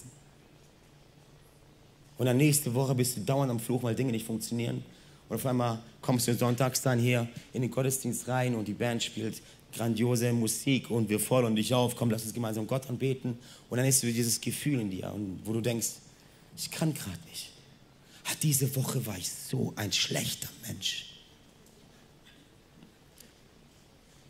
[2.16, 4.84] Und dann nächste Woche bist du dauernd am Fluch, weil Dinge nicht funktionieren.
[5.28, 9.02] Und auf einmal kommst du sonntags dann hier in den Gottesdienst rein und die Band
[9.02, 9.40] spielt
[9.72, 13.38] grandiose Musik und wir fordern dich auf, komm, lass uns gemeinsam Gott anbeten.
[13.68, 15.12] Und dann ist dieses Gefühl in dir,
[15.44, 15.88] wo du denkst,
[16.56, 17.50] ich kann gerade nicht.
[18.26, 21.06] Ach, diese Woche war ich so ein schlechter Mensch.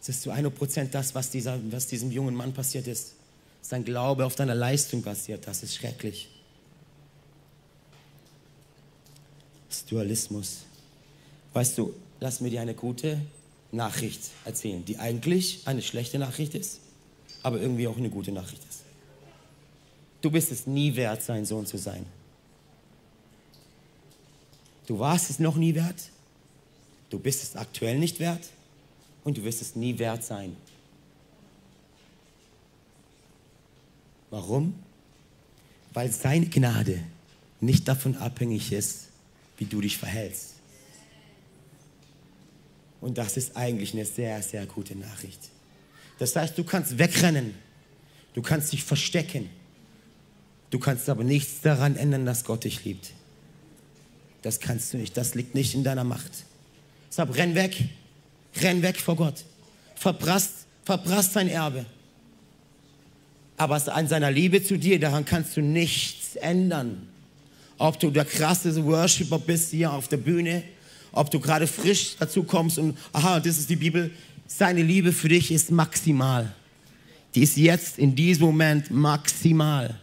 [0.01, 3.15] Es ist zu 100% das, was, dieser, was diesem jungen Mann passiert ist.
[3.63, 5.47] Sein Glaube auf deiner Leistung basiert.
[5.47, 6.29] Das ist schrecklich.
[9.64, 10.59] Das ist Dualismus.
[11.53, 13.21] Weißt du, lass mir dir eine gute
[13.73, 16.81] Nachricht erzählen, die eigentlich eine schlechte Nachricht ist,
[17.43, 18.81] aber irgendwie auch eine gute Nachricht ist.
[20.21, 22.07] Du bist es nie wert, sein Sohn zu sein.
[24.87, 26.11] Du warst es noch nie wert,
[27.11, 28.43] du bist es aktuell nicht wert
[29.25, 30.57] und du wirst es nie wert sein.
[34.31, 34.75] Warum?
[35.93, 37.01] Weil seine Gnade
[37.61, 39.09] nicht davon abhängig ist,
[39.59, 40.55] wie du dich verhältst.
[43.01, 45.41] Und das ist eigentlich eine sehr, sehr gute Nachricht.
[46.19, 47.55] Das heißt, du kannst wegrennen,
[48.35, 49.51] du kannst dich verstecken,
[50.71, 53.11] du kannst aber nichts daran ändern, dass Gott dich liebt.
[54.43, 56.31] Das kannst du nicht, das liegt nicht in deiner Macht.
[57.11, 57.77] Deshalb renn weg,
[58.57, 59.45] renn weg vor Gott,
[59.97, 61.87] verprasst, verprasst sein Erbe.
[63.57, 67.09] Aber an seiner Liebe zu dir, daran kannst du nichts ändern.
[67.79, 70.63] Ob du der krasseste Worshipper bist hier auf der Bühne
[71.15, 74.11] ob du gerade frisch dazu kommst und, aha, das ist die Bibel,
[74.47, 76.53] seine Liebe für dich ist maximal.
[77.35, 79.99] Die ist jetzt in diesem Moment maximal.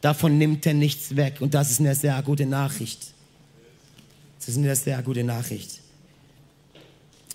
[0.00, 3.12] Davon nimmt er nichts weg und das ist eine sehr gute Nachricht.
[4.38, 5.80] Das ist eine sehr gute Nachricht.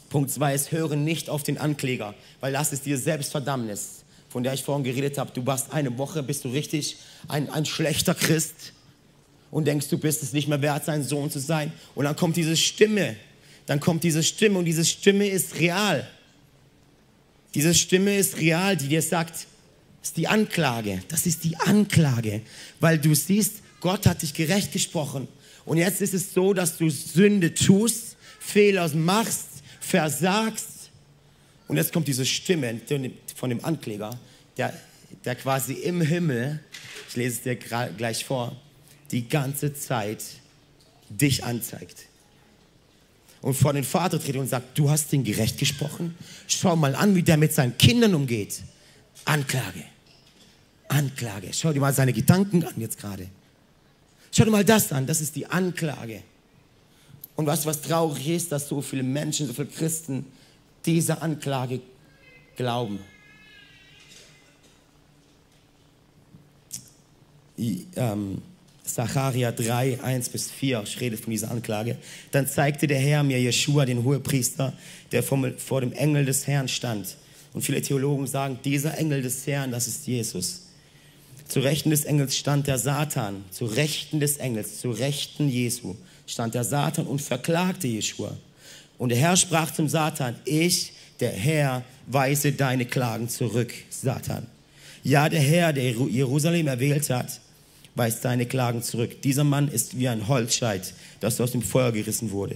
[0.10, 4.54] Punkt 2 ist, höre nicht auf den Ankläger, weil das ist dir Selbstverdammnis, von der
[4.54, 5.32] ich vorhin geredet habe.
[5.34, 8.74] Du warst eine Woche, bist du richtig ein, ein schlechter Christ
[9.52, 11.72] und denkst, du bist es nicht mehr wert, sein Sohn zu sein.
[11.96, 13.16] Und dann kommt diese Stimme.
[13.66, 16.08] Dann kommt diese Stimme und diese Stimme ist real.
[17.54, 19.48] Diese Stimme ist real, die dir sagt,
[20.02, 21.02] das ist die Anklage.
[21.10, 22.42] Das ist die Anklage.
[22.80, 25.28] Weil du siehst, Gott hat dich gerecht gesprochen.
[25.66, 29.48] Und jetzt ist es so, dass du Sünde tust, Fehler machst,
[29.80, 30.92] versagst.
[31.68, 32.80] Und jetzt kommt diese Stimme
[33.36, 34.18] von dem Ankläger,
[34.56, 34.74] der,
[35.26, 36.60] der quasi im Himmel,
[37.10, 38.56] ich lese es dir gleich vor,
[39.12, 40.24] die ganze Zeit
[41.10, 42.08] dich anzeigt.
[43.42, 46.16] Und vor den Vater tritt und sagt, du hast ihn gerecht gesprochen.
[46.48, 48.62] Schau mal an, wie der mit seinen Kindern umgeht.
[49.26, 49.84] Anklage.
[50.88, 51.50] Anklage.
[51.54, 53.28] Schau dir mal seine Gedanken an jetzt gerade.
[54.32, 56.24] Schau dir mal das an, das ist die Anklage.
[57.36, 60.26] Und was, was traurig ist, dass so viele Menschen, so viele Christen
[60.86, 61.82] dieser Anklage
[62.56, 63.00] glauben.
[67.56, 68.42] Ich, ähm,
[68.88, 71.98] Zacharia 3, 1 bis 4 redet von dieser Anklage.
[72.32, 74.74] Dann zeigte der Herr mir Jeschua, den Hohepriester,
[75.12, 77.16] der vor dem Engel des Herrn stand.
[77.54, 80.64] Und viele Theologen sagen, dieser Engel des Herrn, das ist Jesus.
[81.48, 85.96] Zu Rechten des Engels stand der Satan, zu Rechten des Engels, zu Rechten Jesu
[86.26, 88.36] stand der Satan und verklagte Jeschua.
[88.98, 94.46] Und der Herr sprach zum Satan, ich, der Herr, weise deine Klagen zurück, Satan.
[95.04, 97.40] Ja, der Herr, der Jerusalem erwählt hat,
[97.98, 99.22] weist seine Klagen zurück.
[99.22, 102.56] Dieser Mann ist wie ein Holzscheit, das aus dem Feuer gerissen wurde.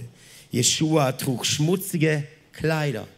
[0.50, 3.08] Jeshua trug schmutzige Kleider.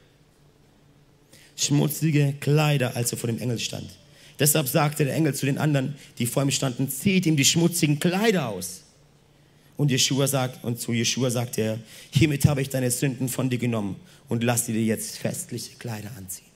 [1.57, 3.91] Schmutzige Kleider, als er vor dem Engel stand.
[4.39, 8.01] Deshalb sagte der Engel zu den anderen, die vor ihm standen, zieht ihm die schmutzigen
[8.01, 8.83] Kleider aus.
[9.77, 11.79] Und, Jeshua sagt, und zu Jeshua sagte er,
[12.11, 13.97] hiermit habe ich deine Sünden von dir genommen
[14.29, 16.47] und lass dir jetzt festliche Kleider anziehen.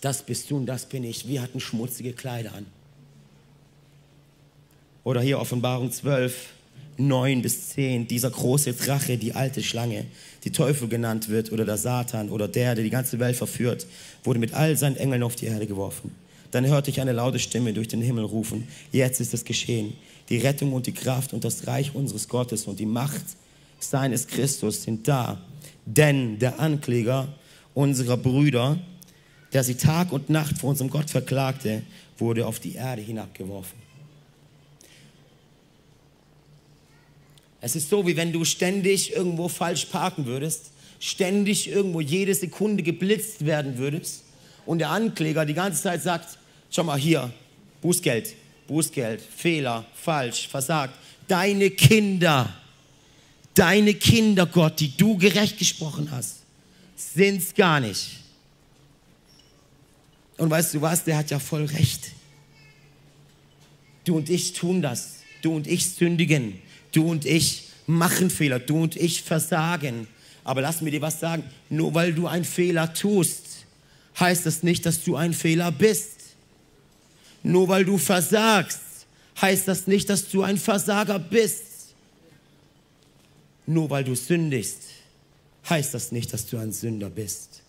[0.00, 1.28] das bist du und das bin ich.
[1.28, 2.66] Wir hatten schmutzige Kleider an.
[5.04, 6.34] Oder hier Offenbarung 12,
[6.96, 10.06] 9 bis 10, dieser große Drache, die alte Schlange,
[10.44, 13.86] die Teufel genannt wird, oder der Satan, oder der, der die ganze Welt verführt,
[14.22, 16.12] wurde mit all seinen Engeln auf die Erde geworfen.
[16.50, 19.94] Dann hörte ich eine laute Stimme durch den Himmel rufen, jetzt ist es geschehen.
[20.30, 23.24] Die Rettung und die Kraft und das Reich unseres Gottes und die Macht
[23.80, 25.40] seines Christus sind da.
[25.84, 27.28] Denn der Ankläger
[27.74, 28.78] unserer Brüder,
[29.52, 31.82] der sie Tag und Nacht vor unserem Gott verklagte,
[32.16, 33.83] wurde auf die Erde hinabgeworfen.
[37.64, 40.66] Es ist so, wie wenn du ständig irgendwo falsch parken würdest,
[41.00, 44.22] ständig irgendwo jede Sekunde geblitzt werden würdest
[44.66, 46.38] und der Ankläger die ganze Zeit sagt,
[46.70, 47.32] schau mal hier,
[47.80, 48.34] Bußgeld,
[48.68, 50.92] Bußgeld, Fehler, falsch, versagt.
[51.26, 52.52] Deine Kinder,
[53.54, 56.40] deine Kinder, Gott, die du gerecht gesprochen hast,
[56.96, 58.10] sind's gar nicht.
[60.36, 62.10] Und weißt du was, der hat ja voll recht.
[64.04, 65.20] Du und ich tun das.
[65.40, 66.60] Du und ich sündigen.
[66.94, 70.06] Du und ich machen Fehler, du und ich versagen.
[70.44, 73.66] Aber lass mir dir was sagen, nur weil du einen Fehler tust,
[74.20, 76.20] heißt das nicht, dass du ein Fehler bist.
[77.42, 78.80] Nur weil du versagst,
[79.40, 81.64] heißt das nicht, dass du ein Versager bist.
[83.66, 84.82] Nur weil du sündigst,
[85.68, 87.62] heißt das nicht, dass du ein Sünder bist.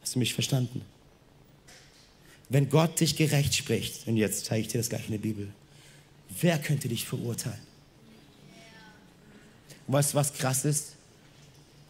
[0.00, 0.82] Hast du mich verstanden?
[2.48, 5.52] Wenn Gott dich gerecht spricht, und jetzt zeige ich dir das gleich in der Bibel,
[6.40, 7.58] Wer könnte dich verurteilen?
[9.86, 10.92] Weißt du, was krass ist?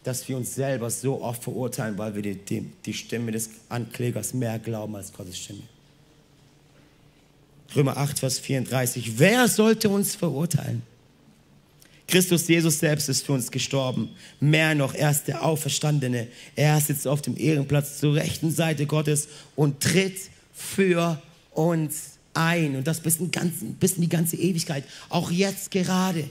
[0.03, 4.33] Dass wir uns selber so oft verurteilen, weil wir die, die, die Stimme des Anklägers
[4.33, 5.61] mehr glauben als Gottes Stimme.
[7.75, 9.19] Römer 8, Vers 34.
[9.19, 10.81] Wer sollte uns verurteilen?
[12.07, 14.09] Christus Jesus selbst ist für uns gestorben.
[14.41, 16.27] Mehr noch, er ist der Auferstandene.
[16.57, 20.17] Er sitzt auf dem Ehrenplatz zur rechten Seite Gottes und tritt
[20.53, 24.83] für uns ein und das bis in, ganzen, bis in die ganze Ewigkeit.
[25.09, 26.29] Auch jetzt gerade.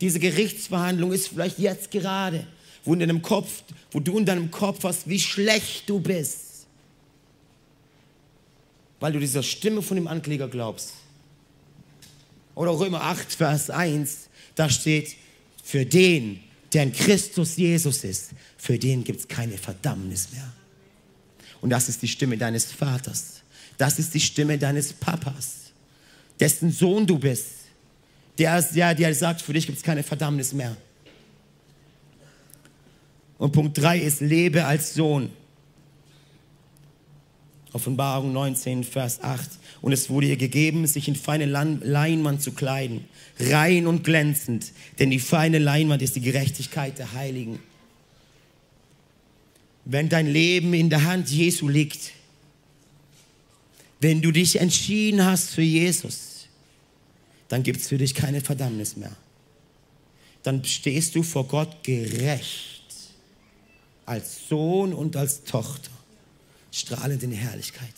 [0.00, 2.46] Diese Gerichtsverhandlung ist vielleicht jetzt gerade,
[2.84, 6.66] wo, in deinem Kopf, wo du in deinem Kopf hast, wie schlecht du bist.
[9.00, 10.94] Weil du dieser Stimme von dem Ankläger glaubst.
[12.54, 15.14] Oder Römer 8, Vers 1, da steht,
[15.62, 16.40] für den,
[16.72, 20.52] der in Christus Jesus ist, für den gibt es keine Verdammnis mehr.
[21.60, 23.42] Und das ist die Stimme deines Vaters.
[23.78, 25.72] Das ist die Stimme deines Papas,
[26.38, 27.46] dessen Sohn du bist.
[28.36, 28.60] Der,
[28.94, 30.76] der sagt, für dich gibt es keine Verdammnis mehr.
[33.38, 35.30] Und Punkt 3 ist, lebe als Sohn.
[37.72, 39.48] Offenbarung 19, Vers 8.
[39.80, 43.04] Und es wurde ihr gegeben, sich in feine Leinwand zu kleiden,
[43.38, 47.60] rein und glänzend, denn die feine Leinwand ist die Gerechtigkeit der Heiligen.
[49.84, 52.12] Wenn dein Leben in der Hand Jesu liegt,
[54.00, 56.46] wenn du dich entschieden hast für Jesus,
[57.48, 59.16] dann gibt es für dich keine Verdammnis mehr.
[60.42, 62.84] Dann stehst du vor Gott gerecht,
[64.06, 65.90] als Sohn und als Tochter,
[66.70, 67.94] strahlend in Herrlichkeit.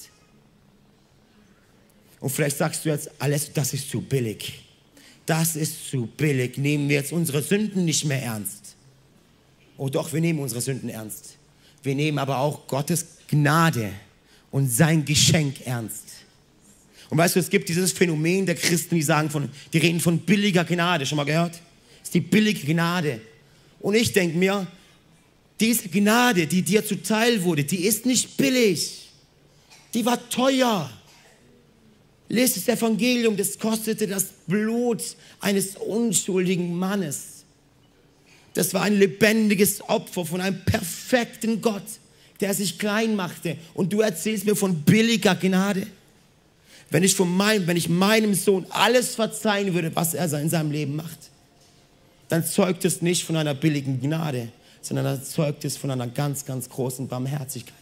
[2.21, 4.65] Und vielleicht sagst du jetzt, alles, das ist zu billig.
[5.27, 6.59] Das ist zu billig.
[6.59, 8.75] Nehmen wir jetzt unsere Sünden nicht mehr ernst.
[9.77, 11.37] Oh doch, wir nehmen unsere Sünden ernst.
[11.83, 14.10] Wir nehmen aber auch Gottes Gnade ernst
[14.51, 16.05] und sein Geschenk ernst.
[17.09, 20.19] Und weißt du, es gibt dieses Phänomen der Christen, die sagen von, die reden von
[20.19, 21.05] billiger Gnade.
[21.07, 21.55] Schon mal gehört?
[21.55, 23.21] Das ist die billige Gnade.
[23.81, 24.67] Und ich denke mir,
[25.59, 29.11] diese Gnade, die dir zuteil wurde, die ist nicht billig.
[29.93, 30.91] Die war teuer.
[32.29, 35.03] Lest das Evangelium, das kostete das Blut
[35.41, 37.45] eines unschuldigen Mannes.
[38.55, 41.83] Das war ein lebendiges Opfer von einem perfekten Gott
[42.41, 43.57] der sich klein machte.
[43.75, 45.87] Und du erzählst mir von billiger Gnade.
[46.91, 50.73] Wenn ich, von meinem, wenn ich meinem Sohn alles verzeihen würde, was er in seinem
[50.73, 51.19] Leben macht,
[52.29, 54.49] dann zeugt es nicht von einer billigen Gnade,
[54.83, 57.75] sondern dann zeugt es von einer ganz, ganz großen Barmherzigkeit.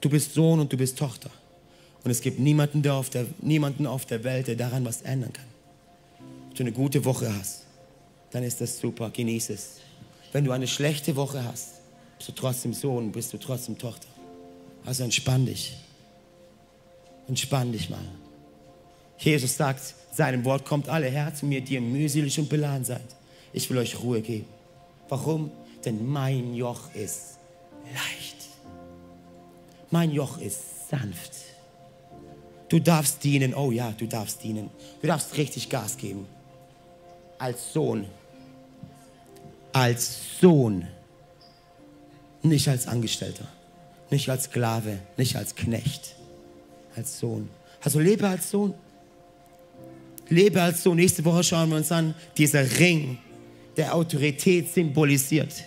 [0.00, 1.30] Du bist Sohn und du bist Tochter.
[2.04, 5.32] Und es gibt niemanden, der auf der, niemanden auf der Welt, der daran was ändern
[5.32, 5.44] kann.
[6.48, 7.64] Wenn du eine gute Woche hast,
[8.32, 9.76] dann ist das super, genieß es.
[10.32, 11.82] Wenn du eine schlechte Woche hast,
[12.16, 14.08] bist du trotzdem Sohn, bist du trotzdem Tochter.
[14.84, 15.76] Also entspann dich.
[17.28, 18.04] Entspann dich mal.
[19.18, 23.16] Jesus sagt, seinem Wort kommt alle her zu mir, die ihr mühselig und beladen seid.
[23.52, 24.46] Ich will euch Ruhe geben.
[25.08, 25.50] Warum?
[25.84, 27.38] Denn mein Joch ist
[27.92, 28.36] leicht.
[29.90, 31.32] Mein Joch ist sanft.
[32.68, 33.54] Du darfst dienen.
[33.54, 34.70] Oh ja, du darfst dienen.
[35.02, 36.26] Du darfst richtig Gas geben.
[37.38, 38.06] Als Sohn
[39.72, 40.86] als Sohn
[42.42, 43.46] Nicht als Angestellter,
[44.10, 46.16] nicht als Sklave, nicht als Knecht,
[46.96, 47.48] als Sohn.
[47.80, 48.74] Also lebe als Sohn.
[50.28, 50.96] Lebe als Sohn.
[50.96, 53.18] Nächste Woche schauen wir uns an, dieser Ring
[53.76, 55.64] der Autorität symbolisiert.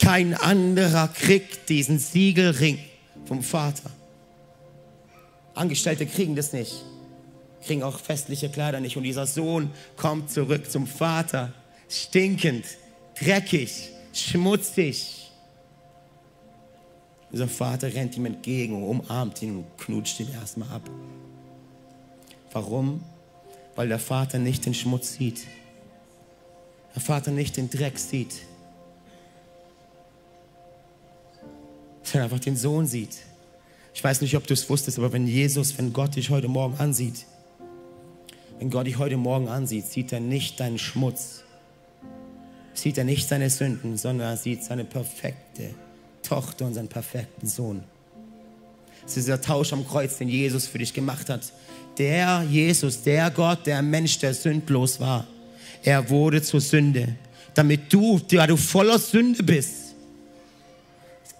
[0.00, 2.78] Kein anderer kriegt diesen Siegelring
[3.24, 3.90] vom Vater.
[5.54, 6.84] Angestellte kriegen das nicht,
[7.64, 8.96] kriegen auch festliche Kleider nicht.
[8.96, 11.52] Und dieser Sohn kommt zurück zum Vater,
[11.88, 12.64] stinkend,
[13.18, 15.30] dreckig, schmutzig.
[17.32, 20.88] Dieser Vater rennt ihm entgegen, umarmt ihn und knutscht ihn erstmal ab.
[22.52, 23.02] Warum?
[23.74, 25.46] Weil der Vater nicht den Schmutz sieht.
[26.94, 28.32] Der Vater nicht den Dreck sieht.
[32.02, 33.18] Sondern einfach den Sohn sieht.
[33.92, 36.76] Ich weiß nicht, ob du es wusstest, aber wenn Jesus, wenn Gott dich heute Morgen
[36.76, 37.26] ansieht,
[38.58, 41.42] wenn Gott dich heute Morgen ansieht, sieht er nicht deinen Schmutz,
[42.78, 45.74] sieht er nicht seine Sünden, sondern er sieht seine perfekte
[46.22, 47.82] Tochter und seinen perfekten Sohn.
[49.06, 51.52] Es ist der Tausch am Kreuz, den Jesus für dich gemacht hat.
[51.98, 55.26] Der Jesus, der Gott, der Mensch, der sündlos war,
[55.82, 57.16] er wurde zur Sünde,
[57.54, 59.94] damit du, da du voller Sünde bist,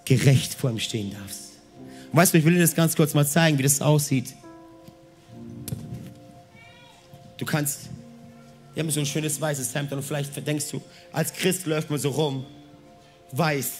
[0.05, 1.51] gerecht vor ihm stehen darfst.
[2.13, 4.33] Weißt du, ich will dir das ganz kurz mal zeigen, wie das aussieht.
[7.37, 7.89] Du kannst,
[8.77, 10.79] wir haben so ein schönes weißes Hemd und vielleicht denkst du,
[11.11, 12.45] als Christ läuft man so rum,
[13.31, 13.71] weiß,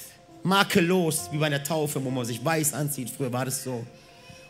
[0.42, 3.12] makellos, wie bei einer Taufe, wo man sich weiß anzieht.
[3.16, 3.86] Früher war das so.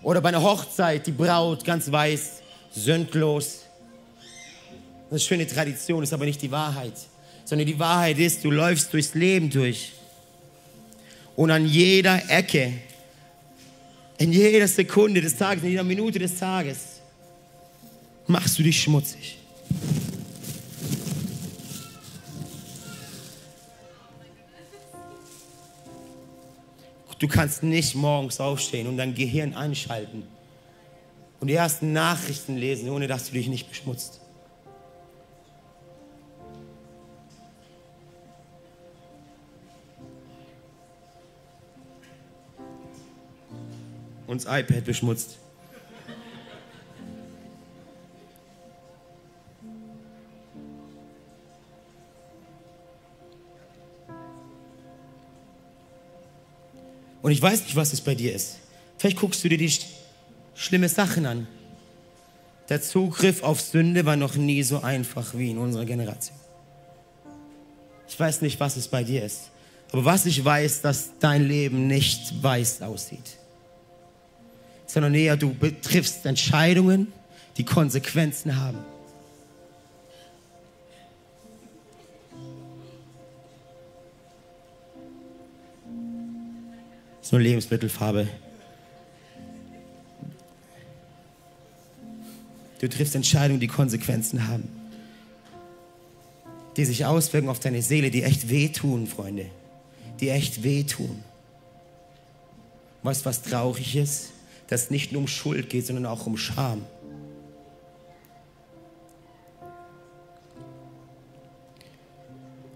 [0.01, 2.41] Oder bei einer Hochzeit, die Braut ganz weiß,
[2.71, 3.65] sündlos.
[5.09, 6.93] Das ist eine schöne Tradition, ist aber nicht die Wahrheit.
[7.43, 9.91] Sondern die Wahrheit ist, du läufst durchs Leben durch.
[11.35, 12.71] Und an jeder Ecke,
[14.17, 17.01] in jeder Sekunde des Tages, in jeder Minute des Tages,
[18.27, 19.39] machst du dich schmutzig.
[27.19, 30.23] Du kannst nicht morgens aufstehen und dein Gehirn einschalten
[31.39, 34.21] und die ersten Nachrichten lesen, ohne dass du dich nicht beschmutzt.
[44.27, 45.37] Und das iPad beschmutzt.
[57.27, 58.55] Und ich weiß nicht, was es bei dir ist.
[58.97, 59.69] Vielleicht guckst du dir die
[60.55, 61.45] schlimme Sachen an.
[62.69, 66.37] Der Zugriff auf Sünde war noch nie so einfach wie in unserer Generation.
[68.07, 69.51] Ich weiß nicht, was es bei dir ist.
[69.91, 73.35] Aber was ich weiß, dass dein Leben nicht weiß aussieht,
[74.85, 77.11] sondern eher du betriffst Entscheidungen,
[77.57, 78.77] die Konsequenzen haben.
[87.27, 88.25] Ist nur Lebensmittelfarbe.
[92.79, 94.69] Du triffst Entscheidungen, die Konsequenzen haben.
[96.77, 99.47] Die sich auswirken auf deine Seele, die echt wehtun, Freunde.
[100.21, 101.21] Die echt wehtun.
[103.03, 104.29] Weißt du, was traurig ist?
[104.67, 106.85] Dass es nicht nur um Schuld geht, sondern auch um Scham.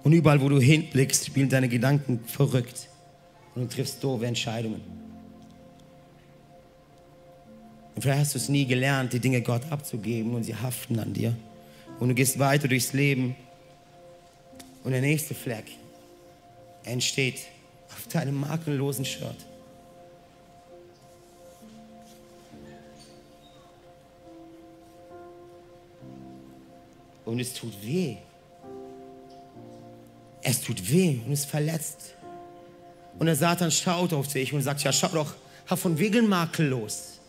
[0.04, 2.90] Und überall, wo du hinblickst, spielen deine Gedanken verrückt
[3.56, 4.82] und du triffst doofe Entscheidungen.
[7.96, 11.14] Und vielleicht hast du es nie gelernt, die Dinge Gott abzugeben und sie haften an
[11.14, 11.36] dir.
[12.00, 13.36] Und du gehst weiter durchs Leben
[14.84, 15.66] und der nächste Fleck
[16.84, 17.42] entsteht
[17.90, 19.36] auf deinem makellosen Shirt.
[27.26, 28.18] Und es tut weh.
[30.42, 32.16] Es tut weh und es verletzt.
[33.22, 35.36] Und der Satan schaut auf dich und sagt, ja, schau doch,
[35.78, 37.20] von wegen makellos,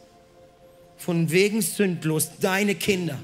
[0.96, 3.18] von wegen sündlos, deine Kinder,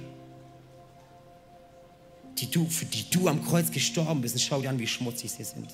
[2.36, 5.30] die du, für die du am Kreuz gestorben bist, und schau dir an, wie schmutzig
[5.30, 5.70] sie sind.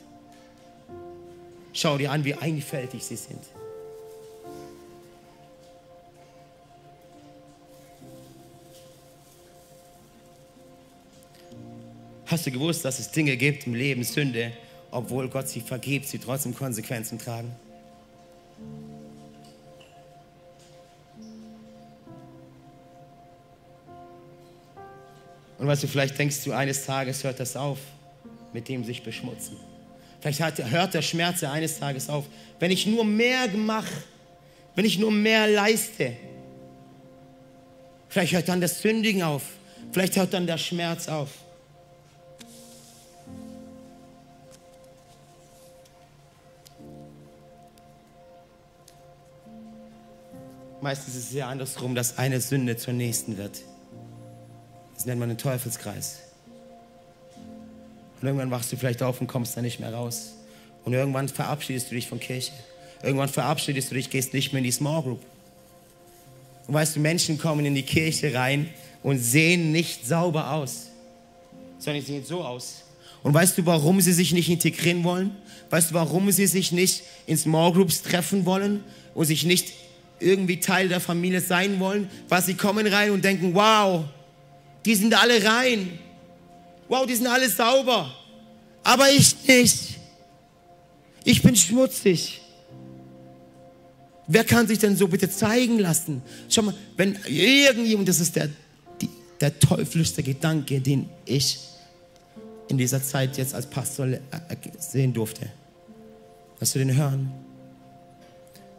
[1.73, 3.43] Schau dir an, wie einfältig sie sind.
[12.27, 14.53] Hast du gewusst, dass es Dinge gibt im Leben, Sünde,
[14.95, 17.51] obwohl Gott sie vergibt, sie trotzdem Konsequenzen tragen?
[25.59, 27.79] Und weißt du, vielleicht denkst du, eines Tages hört das auf,
[28.53, 29.57] mit dem sich beschmutzen.
[30.21, 30.41] Vielleicht
[30.71, 32.27] hört der Schmerz eines Tages auf.
[32.61, 33.91] Wenn ich nur mehr mache,
[34.77, 36.13] wenn ich nur mehr leiste,
[38.09, 39.43] vielleicht hört dann das Sündigen auf,
[39.91, 41.44] vielleicht hört dann der Schmerz auf.
[50.85, 53.63] Meistens ist es ja andersrum, dass eine Sünde zur nächsten wird.
[54.95, 56.19] Das nennt man den Teufelskreis.
[58.21, 60.35] Und irgendwann wachst du vielleicht auf und kommst da nicht mehr raus.
[60.85, 62.53] Und irgendwann verabschiedest du dich von Kirche.
[63.03, 65.21] Irgendwann verabschiedest du dich, gehst nicht mehr in die Small Group.
[66.67, 68.69] Und weißt du, Menschen kommen in die Kirche rein
[69.03, 70.89] und sehen nicht sauber aus,
[71.79, 72.83] sondern sie sehen so aus.
[73.23, 75.35] Und weißt du, warum sie sich nicht integrieren wollen?
[75.71, 79.73] Weißt du, warum sie sich nicht in Small Groups treffen wollen und sich nicht
[80.21, 82.09] irgendwie Teil der Familie sein wollen?
[82.29, 84.05] Weil sie kommen rein und denken, wow,
[84.85, 85.99] die sind alle rein.
[86.89, 88.13] Wow, die sind alle sauber.
[88.83, 89.99] Aber ich nicht.
[91.25, 92.43] Ich bin schmutzig.
[94.27, 96.23] Wer kann sich denn so bitte zeigen lassen?
[96.49, 98.49] Schau mal, wenn irgendjemand, das ist der,
[99.01, 99.09] die,
[99.41, 101.59] der teuflischste Gedanke, den ich
[102.69, 104.21] in dieser Zeit jetzt als Pastor äh,
[104.79, 105.51] sehen durfte.
[106.61, 107.31] Hast du den hören?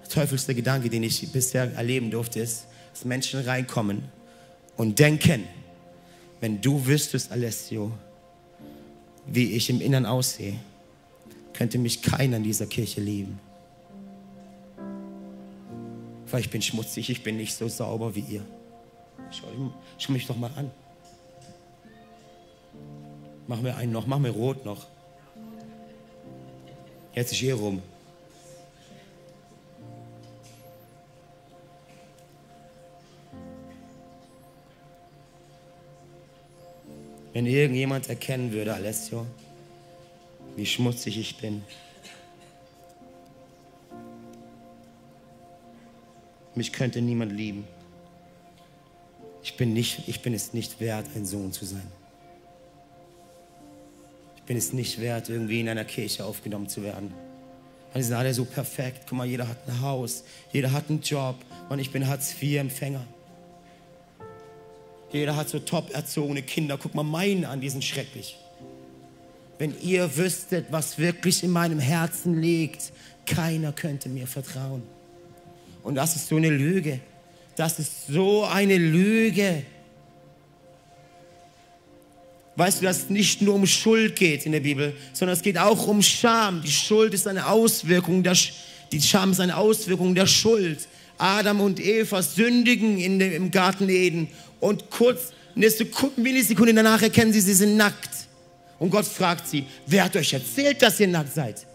[0.10, 4.03] Teuflischste Gedanke, den ich bisher erleben durfte, ist, dass Menschen reinkommen
[4.78, 5.43] und denken,
[6.41, 7.91] wenn du wüsstest, Alessio,
[9.26, 10.60] wie ich im Innern aussehe,
[11.53, 13.39] könnte mich keiner in dieser Kirche lieben.
[16.30, 18.45] Weil ich bin schmutzig, ich bin nicht so sauber wie ihr.
[19.32, 19.47] Schau,
[19.97, 20.70] schau mich doch mal an.
[23.47, 24.88] Mach mir einen noch, mach mir rot noch.
[27.14, 27.82] Jetzt ist hier rum.
[37.36, 39.28] Wenn irgendjemand erkennen würde, Alessio,
[40.56, 41.62] wie schmutzig ich bin,
[46.56, 47.68] mich könnte niemand lieben.
[49.44, 51.92] Ich bin, nicht, ich bin es nicht wert, ein Sohn zu sein
[54.46, 57.08] bin es nicht wert, irgendwie in einer Kirche aufgenommen zu werden.
[57.08, 59.04] Und die sind alle so perfekt.
[59.08, 61.36] Guck mal, jeder hat ein Haus, jeder hat einen Job
[61.70, 63.06] und ich bin Hartz-IV-Empfänger.
[65.16, 66.78] Jeder hat so top erzogene Kinder.
[66.78, 68.38] Guck mal meinen an, die sind schrecklich.
[69.57, 72.91] Wenn ihr wüsstet, was wirklich in meinem Herzen liegt,
[73.26, 74.84] keiner könnte mir vertrauen.
[75.84, 76.99] Und das ist so eine Lüge.
[77.55, 79.63] Das ist so eine Lüge.
[82.57, 85.57] Weißt du, dass es nicht nur um Schuld geht in der Bibel, sondern es geht
[85.57, 86.61] auch um Scham.
[86.61, 88.36] Die Schuld ist eine Auswirkung der,
[88.91, 90.88] die Scham ist eine Auswirkung der Schuld.
[91.18, 94.28] Adam und Eva sündigen in dem, im Garten Eden
[94.60, 98.10] und kurz, eine Sekunde, Millisekunde danach erkennen sie, sie sind nackt.
[98.78, 101.66] Und Gott fragt sie, wer hat euch erzählt, dass ihr nackt seid?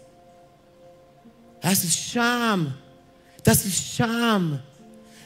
[1.61, 2.73] Das ist Scham.
[3.43, 4.59] Das ist Scham,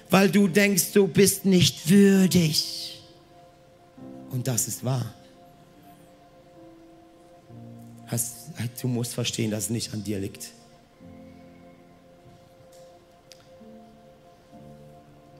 [0.10, 3.02] weil du denkst, du bist nicht würdig.
[4.32, 5.14] Und das ist wahr
[8.82, 10.52] du musst verstehen, dass es nicht an dir liegt.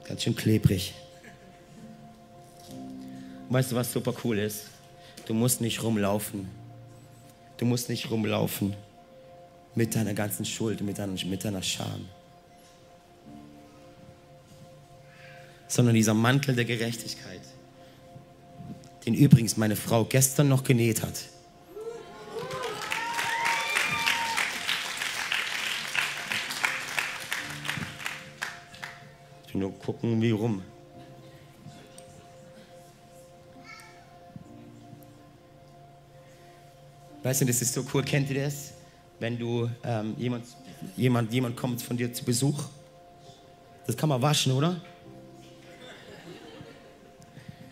[0.04, 0.94] Ganz schön klebrig.
[3.48, 4.64] Weißt du, was super cool ist?
[5.26, 6.48] Du musst nicht rumlaufen.
[7.56, 8.74] Du musst nicht rumlaufen
[9.74, 12.08] mit deiner ganzen Schuld, mit deiner, mit deiner Scham.
[15.68, 17.40] Sondern dieser Mantel der Gerechtigkeit,
[19.04, 21.24] den übrigens meine Frau gestern noch genäht hat
[29.56, 30.62] nur gucken, wie rum.
[37.26, 38.04] Weißt du, das ist so cool.
[38.04, 38.70] Kennt ihr das?
[39.18, 40.44] Wenn du ähm, jemand,
[40.96, 42.56] jemand, jemand kommt von dir zu Besuch.
[43.84, 44.80] Das kann man waschen, oder?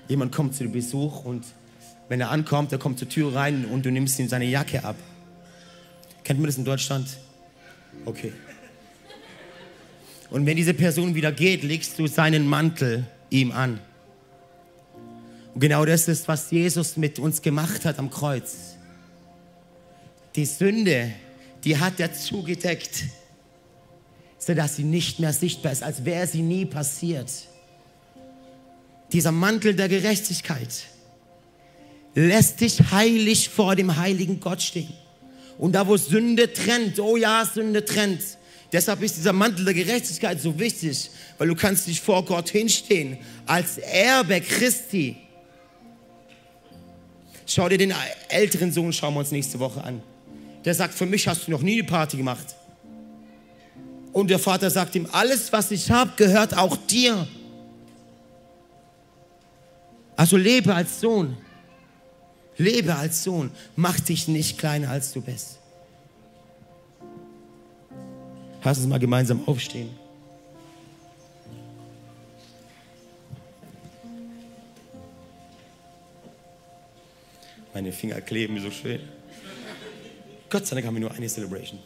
[0.08, 1.44] Jemand kommt zu Besuch und
[2.08, 4.96] wenn er ankommt, er kommt zur Tür rein und du nimmst ihm seine Jacke ab.
[6.24, 7.06] Kennt man das in Deutschland?
[8.06, 8.32] Okay.
[10.30, 13.78] Und wenn diese Person wieder geht, legst du seinen Mantel ihm an.
[15.54, 18.73] Und genau das ist, was Jesus mit uns gemacht hat am Kreuz.
[20.36, 21.12] Die Sünde,
[21.62, 23.04] die hat er zugedeckt,
[24.38, 27.30] sodass sie nicht mehr sichtbar ist, als wäre sie nie passiert.
[29.12, 30.84] Dieser Mantel der Gerechtigkeit
[32.14, 34.92] lässt dich heilig vor dem heiligen Gott stehen.
[35.56, 38.22] Und da, wo Sünde trennt, oh ja, Sünde trennt,
[38.74, 41.08] Deshalb ist dieser Mantel der Gerechtigkeit so wichtig,
[41.38, 45.14] weil du kannst dich vor Gott hinstehen als Erbe Christi.
[47.46, 47.94] Schau dir den
[48.28, 50.02] älteren Sohn, schauen wir uns nächste Woche an
[50.64, 52.56] der sagt, für mich hast du noch nie eine Party gemacht.
[54.12, 57.26] Und der Vater sagt ihm, alles, was ich habe, gehört auch dir.
[60.16, 61.36] Also lebe als Sohn.
[62.56, 63.50] Lebe als Sohn.
[63.74, 65.58] Mach dich nicht kleiner, als du bist.
[68.62, 69.90] Lass uns mal gemeinsam aufstehen.
[77.74, 79.00] Meine Finger kleben so schön.
[80.54, 81.80] Gott sei Dank haben wir nur eine Celebration.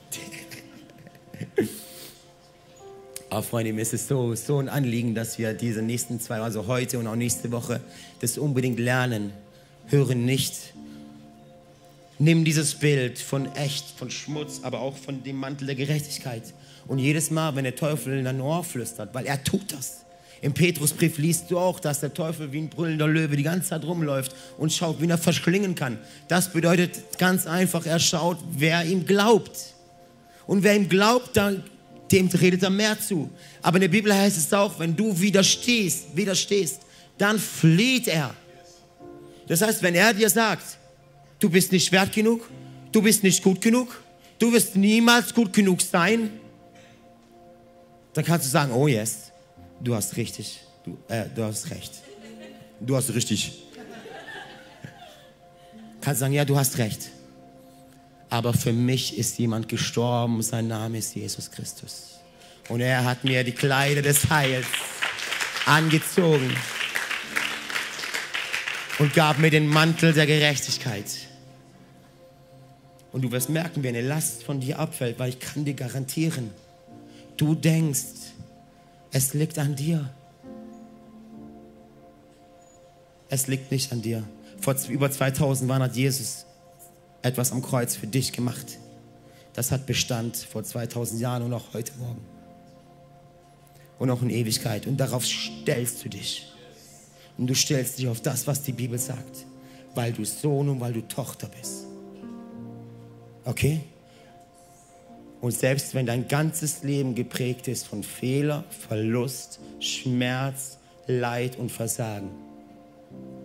[3.30, 6.66] Aber Freunde, mir ist es so, so ein Anliegen, dass wir diese nächsten zwei, also
[6.66, 7.80] heute und auch nächste Woche,
[8.20, 9.32] das unbedingt lernen.
[9.86, 10.74] Hören nicht.
[12.18, 16.52] Nimm dieses Bild von echt, von Schmutz, aber auch von dem Mantel der Gerechtigkeit.
[16.86, 20.04] Und jedes Mal, wenn der Teufel in dein Ohr flüstert, weil er tut das.
[20.41, 23.84] Im Petrusbrief liest du auch, dass der Teufel wie ein brüllender Löwe die ganze Zeit
[23.84, 25.99] rumläuft und schaut, wie er verschlingen kann.
[26.28, 29.74] Das bedeutet ganz einfach, er schaut, wer ihm glaubt.
[30.47, 31.64] Und wer ihm glaubt, dann
[32.11, 33.28] dem redet er mehr zu.
[33.62, 36.80] Aber in der Bibel heißt es auch, wenn du widerstehst, widerstehst,
[37.18, 38.34] dann flieht er.
[39.49, 40.78] Das heißt, wenn er dir sagt,
[41.41, 42.49] du bist nicht wert genug,
[42.93, 44.03] du bist nicht gut genug,
[44.39, 46.30] du wirst niemals gut genug sein,
[48.14, 49.32] dann kannst du sagen, oh yes,
[49.81, 51.93] du hast richtig, du, äh, du hast recht.
[52.81, 53.62] Du hast richtig.
[56.01, 57.11] Kannst sagen, ja, du hast recht
[58.31, 62.18] aber für mich ist jemand gestorben, sein Name ist Jesus Christus.
[62.68, 64.66] Und er hat mir die Kleider des Heils
[65.64, 66.55] angezogen
[68.99, 71.07] und gab mir den Mantel der Gerechtigkeit.
[73.12, 76.51] Und du wirst merken, wie eine Last von dir abfällt, weil ich kann dir garantieren,
[77.39, 78.28] du denkst,
[79.18, 80.08] es liegt an dir.
[83.28, 84.22] Es liegt nicht an dir.
[84.60, 86.46] Vor über 2000 Jahren hat Jesus
[87.22, 88.78] etwas am Kreuz für dich gemacht.
[89.54, 92.24] Das hat Bestand vor 2000 Jahren und auch heute Morgen.
[93.98, 94.86] Und auch in Ewigkeit.
[94.86, 96.52] Und darauf stellst du dich.
[97.36, 99.46] Und du stellst dich auf das, was die Bibel sagt.
[99.96, 101.86] Weil du Sohn und weil du Tochter bist.
[103.44, 103.80] Okay?
[105.41, 112.30] Und selbst wenn dein ganzes Leben geprägt ist von Fehler, Verlust, Schmerz, Leid und Versagen,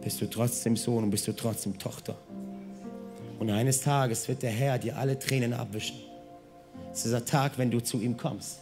[0.02, 2.18] bist du trotzdem Sohn und bist du trotzdem Tochter.
[3.40, 5.98] Und eines Tages wird der Herr dir alle Tränen abwischen.
[6.92, 8.60] Es ist dieser Tag, wenn du zu ihm kommst.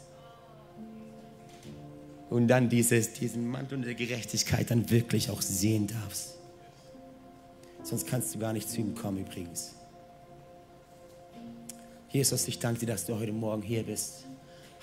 [2.30, 6.36] Und dann dieses, diesen Mantel der Gerechtigkeit dann wirklich auch sehen darfst.
[7.84, 9.74] Sonst kannst du gar nicht zu ihm kommen übrigens.
[12.12, 14.26] Jesus, ich danke dir, dass du heute Morgen hier bist.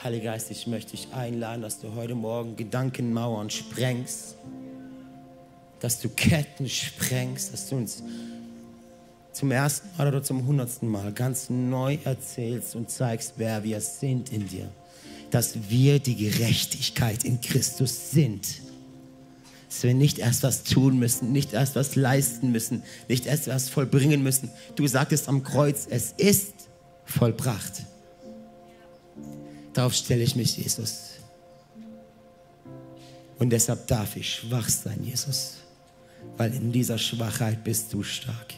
[0.02, 4.36] Heiliger Geist, ich möchte dich einladen, dass du heute Morgen Gedankenmauern sprengst,
[5.78, 8.02] dass du Ketten sprengst, dass du uns
[9.32, 14.32] zum ersten Mal oder zum hundertsten Mal ganz neu erzählst und zeigst, wer wir sind
[14.32, 14.70] in dir.
[15.30, 18.62] Dass wir die Gerechtigkeit in Christus sind.
[19.68, 23.68] Dass wir nicht erst was tun müssen, nicht erst was leisten müssen, nicht erst was
[23.68, 24.50] vollbringen müssen.
[24.76, 26.57] Du sagtest am Kreuz, es ist
[27.09, 27.82] vollbracht.
[29.72, 31.12] Darauf stelle ich mich, Jesus.
[33.38, 35.54] Und deshalb darf ich schwach sein, Jesus,
[36.36, 38.54] weil in dieser Schwachheit bist du stark.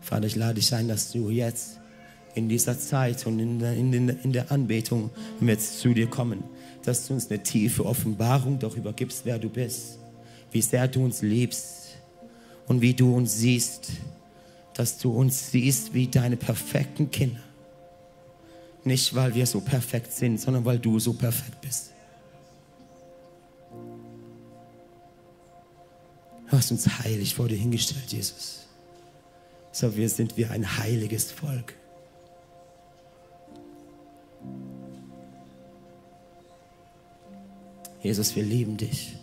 [0.00, 1.78] Vater, ich lade dich ein, dass du jetzt
[2.34, 6.42] in dieser Zeit und in der, in, der Anbetung, wenn wir jetzt zu dir kommen,
[6.82, 9.98] dass du uns eine tiefe Offenbarung darüber gibst, wer du bist,
[10.50, 11.96] wie sehr du uns liebst
[12.66, 13.92] und wie du uns siehst,
[14.74, 17.40] dass du uns siehst wie deine perfekten Kinder.
[18.84, 21.92] Nicht, weil wir so perfekt sind, sondern weil du so perfekt bist.
[26.50, 28.64] Du hast uns heilig vor dir hingestellt, Jesus
[29.74, 31.74] sondern wir sind wie ein heiliges Volk.
[38.02, 39.16] Jesus, wir lieben dich.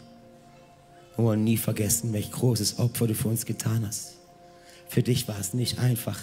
[1.15, 4.15] Wir wollen nie vergessen, welch großes Opfer du für uns getan hast.
[4.91, 6.19] Für dich war es nicht einfach.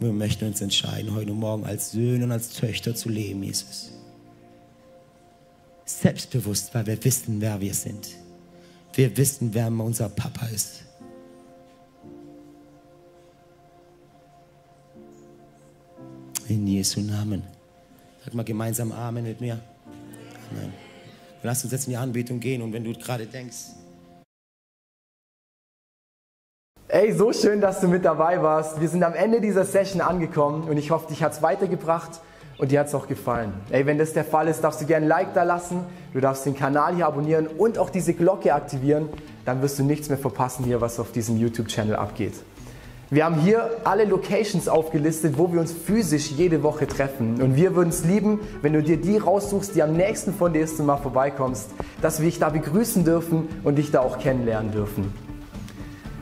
[0.00, 3.92] Wir möchten uns entscheiden, heute Morgen als Söhne und als Töchter zu leben, Jesus.
[5.84, 8.08] Selbstbewusst, weil wir wissen, wer wir sind.
[8.94, 10.82] Wir wissen, wer unser Papa ist.
[16.48, 17.44] In Jesu Namen.
[18.24, 19.60] Sag mal gemeinsam Amen mit mir.
[20.50, 20.72] Amen.
[21.44, 23.78] Lass uns jetzt in die Anbetung gehen und wenn du gerade denkst,
[26.92, 28.80] Ey, so schön, dass du mit dabei warst.
[28.80, 32.20] Wir sind am Ende dieser Session angekommen und ich hoffe, dich hat es weitergebracht
[32.58, 33.52] und dir hat es auch gefallen.
[33.70, 36.46] Ey, wenn das der Fall ist, darfst du gerne ein Like da lassen, du darfst
[36.46, 39.08] den Kanal hier abonnieren und auch diese Glocke aktivieren,
[39.44, 42.34] dann wirst du nichts mehr verpassen hier, was auf diesem YouTube-Channel abgeht.
[43.08, 47.40] Wir haben hier alle Locations aufgelistet, wo wir uns physisch jede Woche treffen.
[47.40, 50.62] Und wir würden es lieben, wenn du dir die raussuchst, die am nächsten von dir
[50.62, 51.70] ist und mal vorbeikommst,
[52.02, 55.29] dass wir dich da begrüßen dürfen und dich da auch kennenlernen dürfen.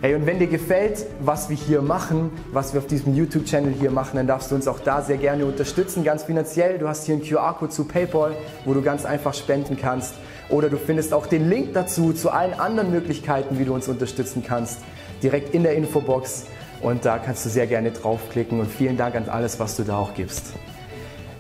[0.01, 3.91] Hey, und wenn dir gefällt, was wir hier machen, was wir auf diesem YouTube-Channel hier
[3.91, 6.79] machen, dann darfst du uns auch da sehr gerne unterstützen, ganz finanziell.
[6.79, 10.15] Du hast hier einen QR-Code zu PayPal, wo du ganz einfach spenden kannst.
[10.51, 14.45] Oder du findest auch den Link dazu, zu allen anderen Möglichkeiten, wie du uns unterstützen
[14.47, 14.79] kannst,
[15.21, 16.47] direkt in der Infobox.
[16.81, 18.61] Und da kannst du sehr gerne draufklicken.
[18.61, 20.53] Und vielen Dank an alles, was du da auch gibst.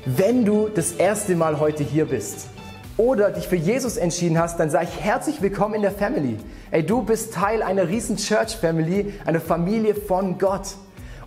[0.04, 2.48] Wenn du das erste Mal heute hier bist
[2.98, 6.36] oder dich für Jesus entschieden hast, dann sage ich herzlich willkommen in der Family.
[6.72, 10.74] Ey, du bist Teil einer riesen Church Family, einer Familie von Gott.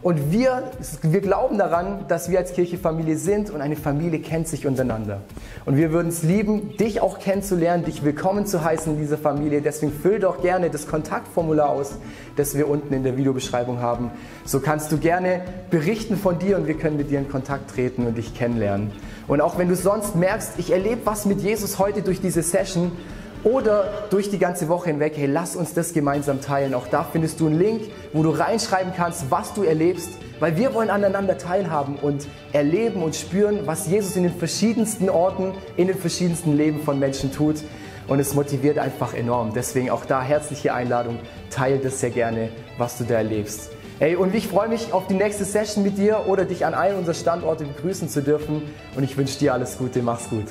[0.01, 0.63] Und wir,
[1.03, 5.21] wir glauben daran, dass wir als Kirche Familie sind und eine Familie kennt sich untereinander.
[5.63, 9.61] Und wir würden es lieben, dich auch kennenzulernen, dich willkommen zu heißen in dieser Familie.
[9.61, 11.93] Deswegen füll doch gerne das Kontaktformular aus,
[12.35, 14.09] das wir unten in der Videobeschreibung haben.
[14.43, 18.07] So kannst du gerne berichten von dir und wir können mit dir in Kontakt treten
[18.07, 18.91] und dich kennenlernen.
[19.27, 22.91] Und auch wenn du sonst merkst, ich erlebe was mit Jesus heute durch diese Session,
[23.43, 26.73] oder durch die ganze Woche hinweg, hey, lass uns das gemeinsam teilen.
[26.73, 30.09] Auch da findest du einen Link, wo du reinschreiben kannst, was du erlebst,
[30.39, 35.53] weil wir wollen aneinander teilhaben und erleben und spüren, was Jesus in den verschiedensten Orten,
[35.77, 37.57] in den verschiedensten Leben von Menschen tut.
[38.07, 39.53] Und es motiviert einfach enorm.
[39.53, 41.19] Deswegen auch da herzliche Einladung,
[41.49, 43.70] teile das sehr gerne, was du da erlebst.
[44.01, 46.97] Hey, und ich freue mich auf die nächste Session mit dir oder dich an einem
[46.97, 48.63] unserer Standorte begrüßen zu dürfen.
[48.95, 50.01] Und ich wünsche dir alles Gute.
[50.01, 50.45] Mach's gut.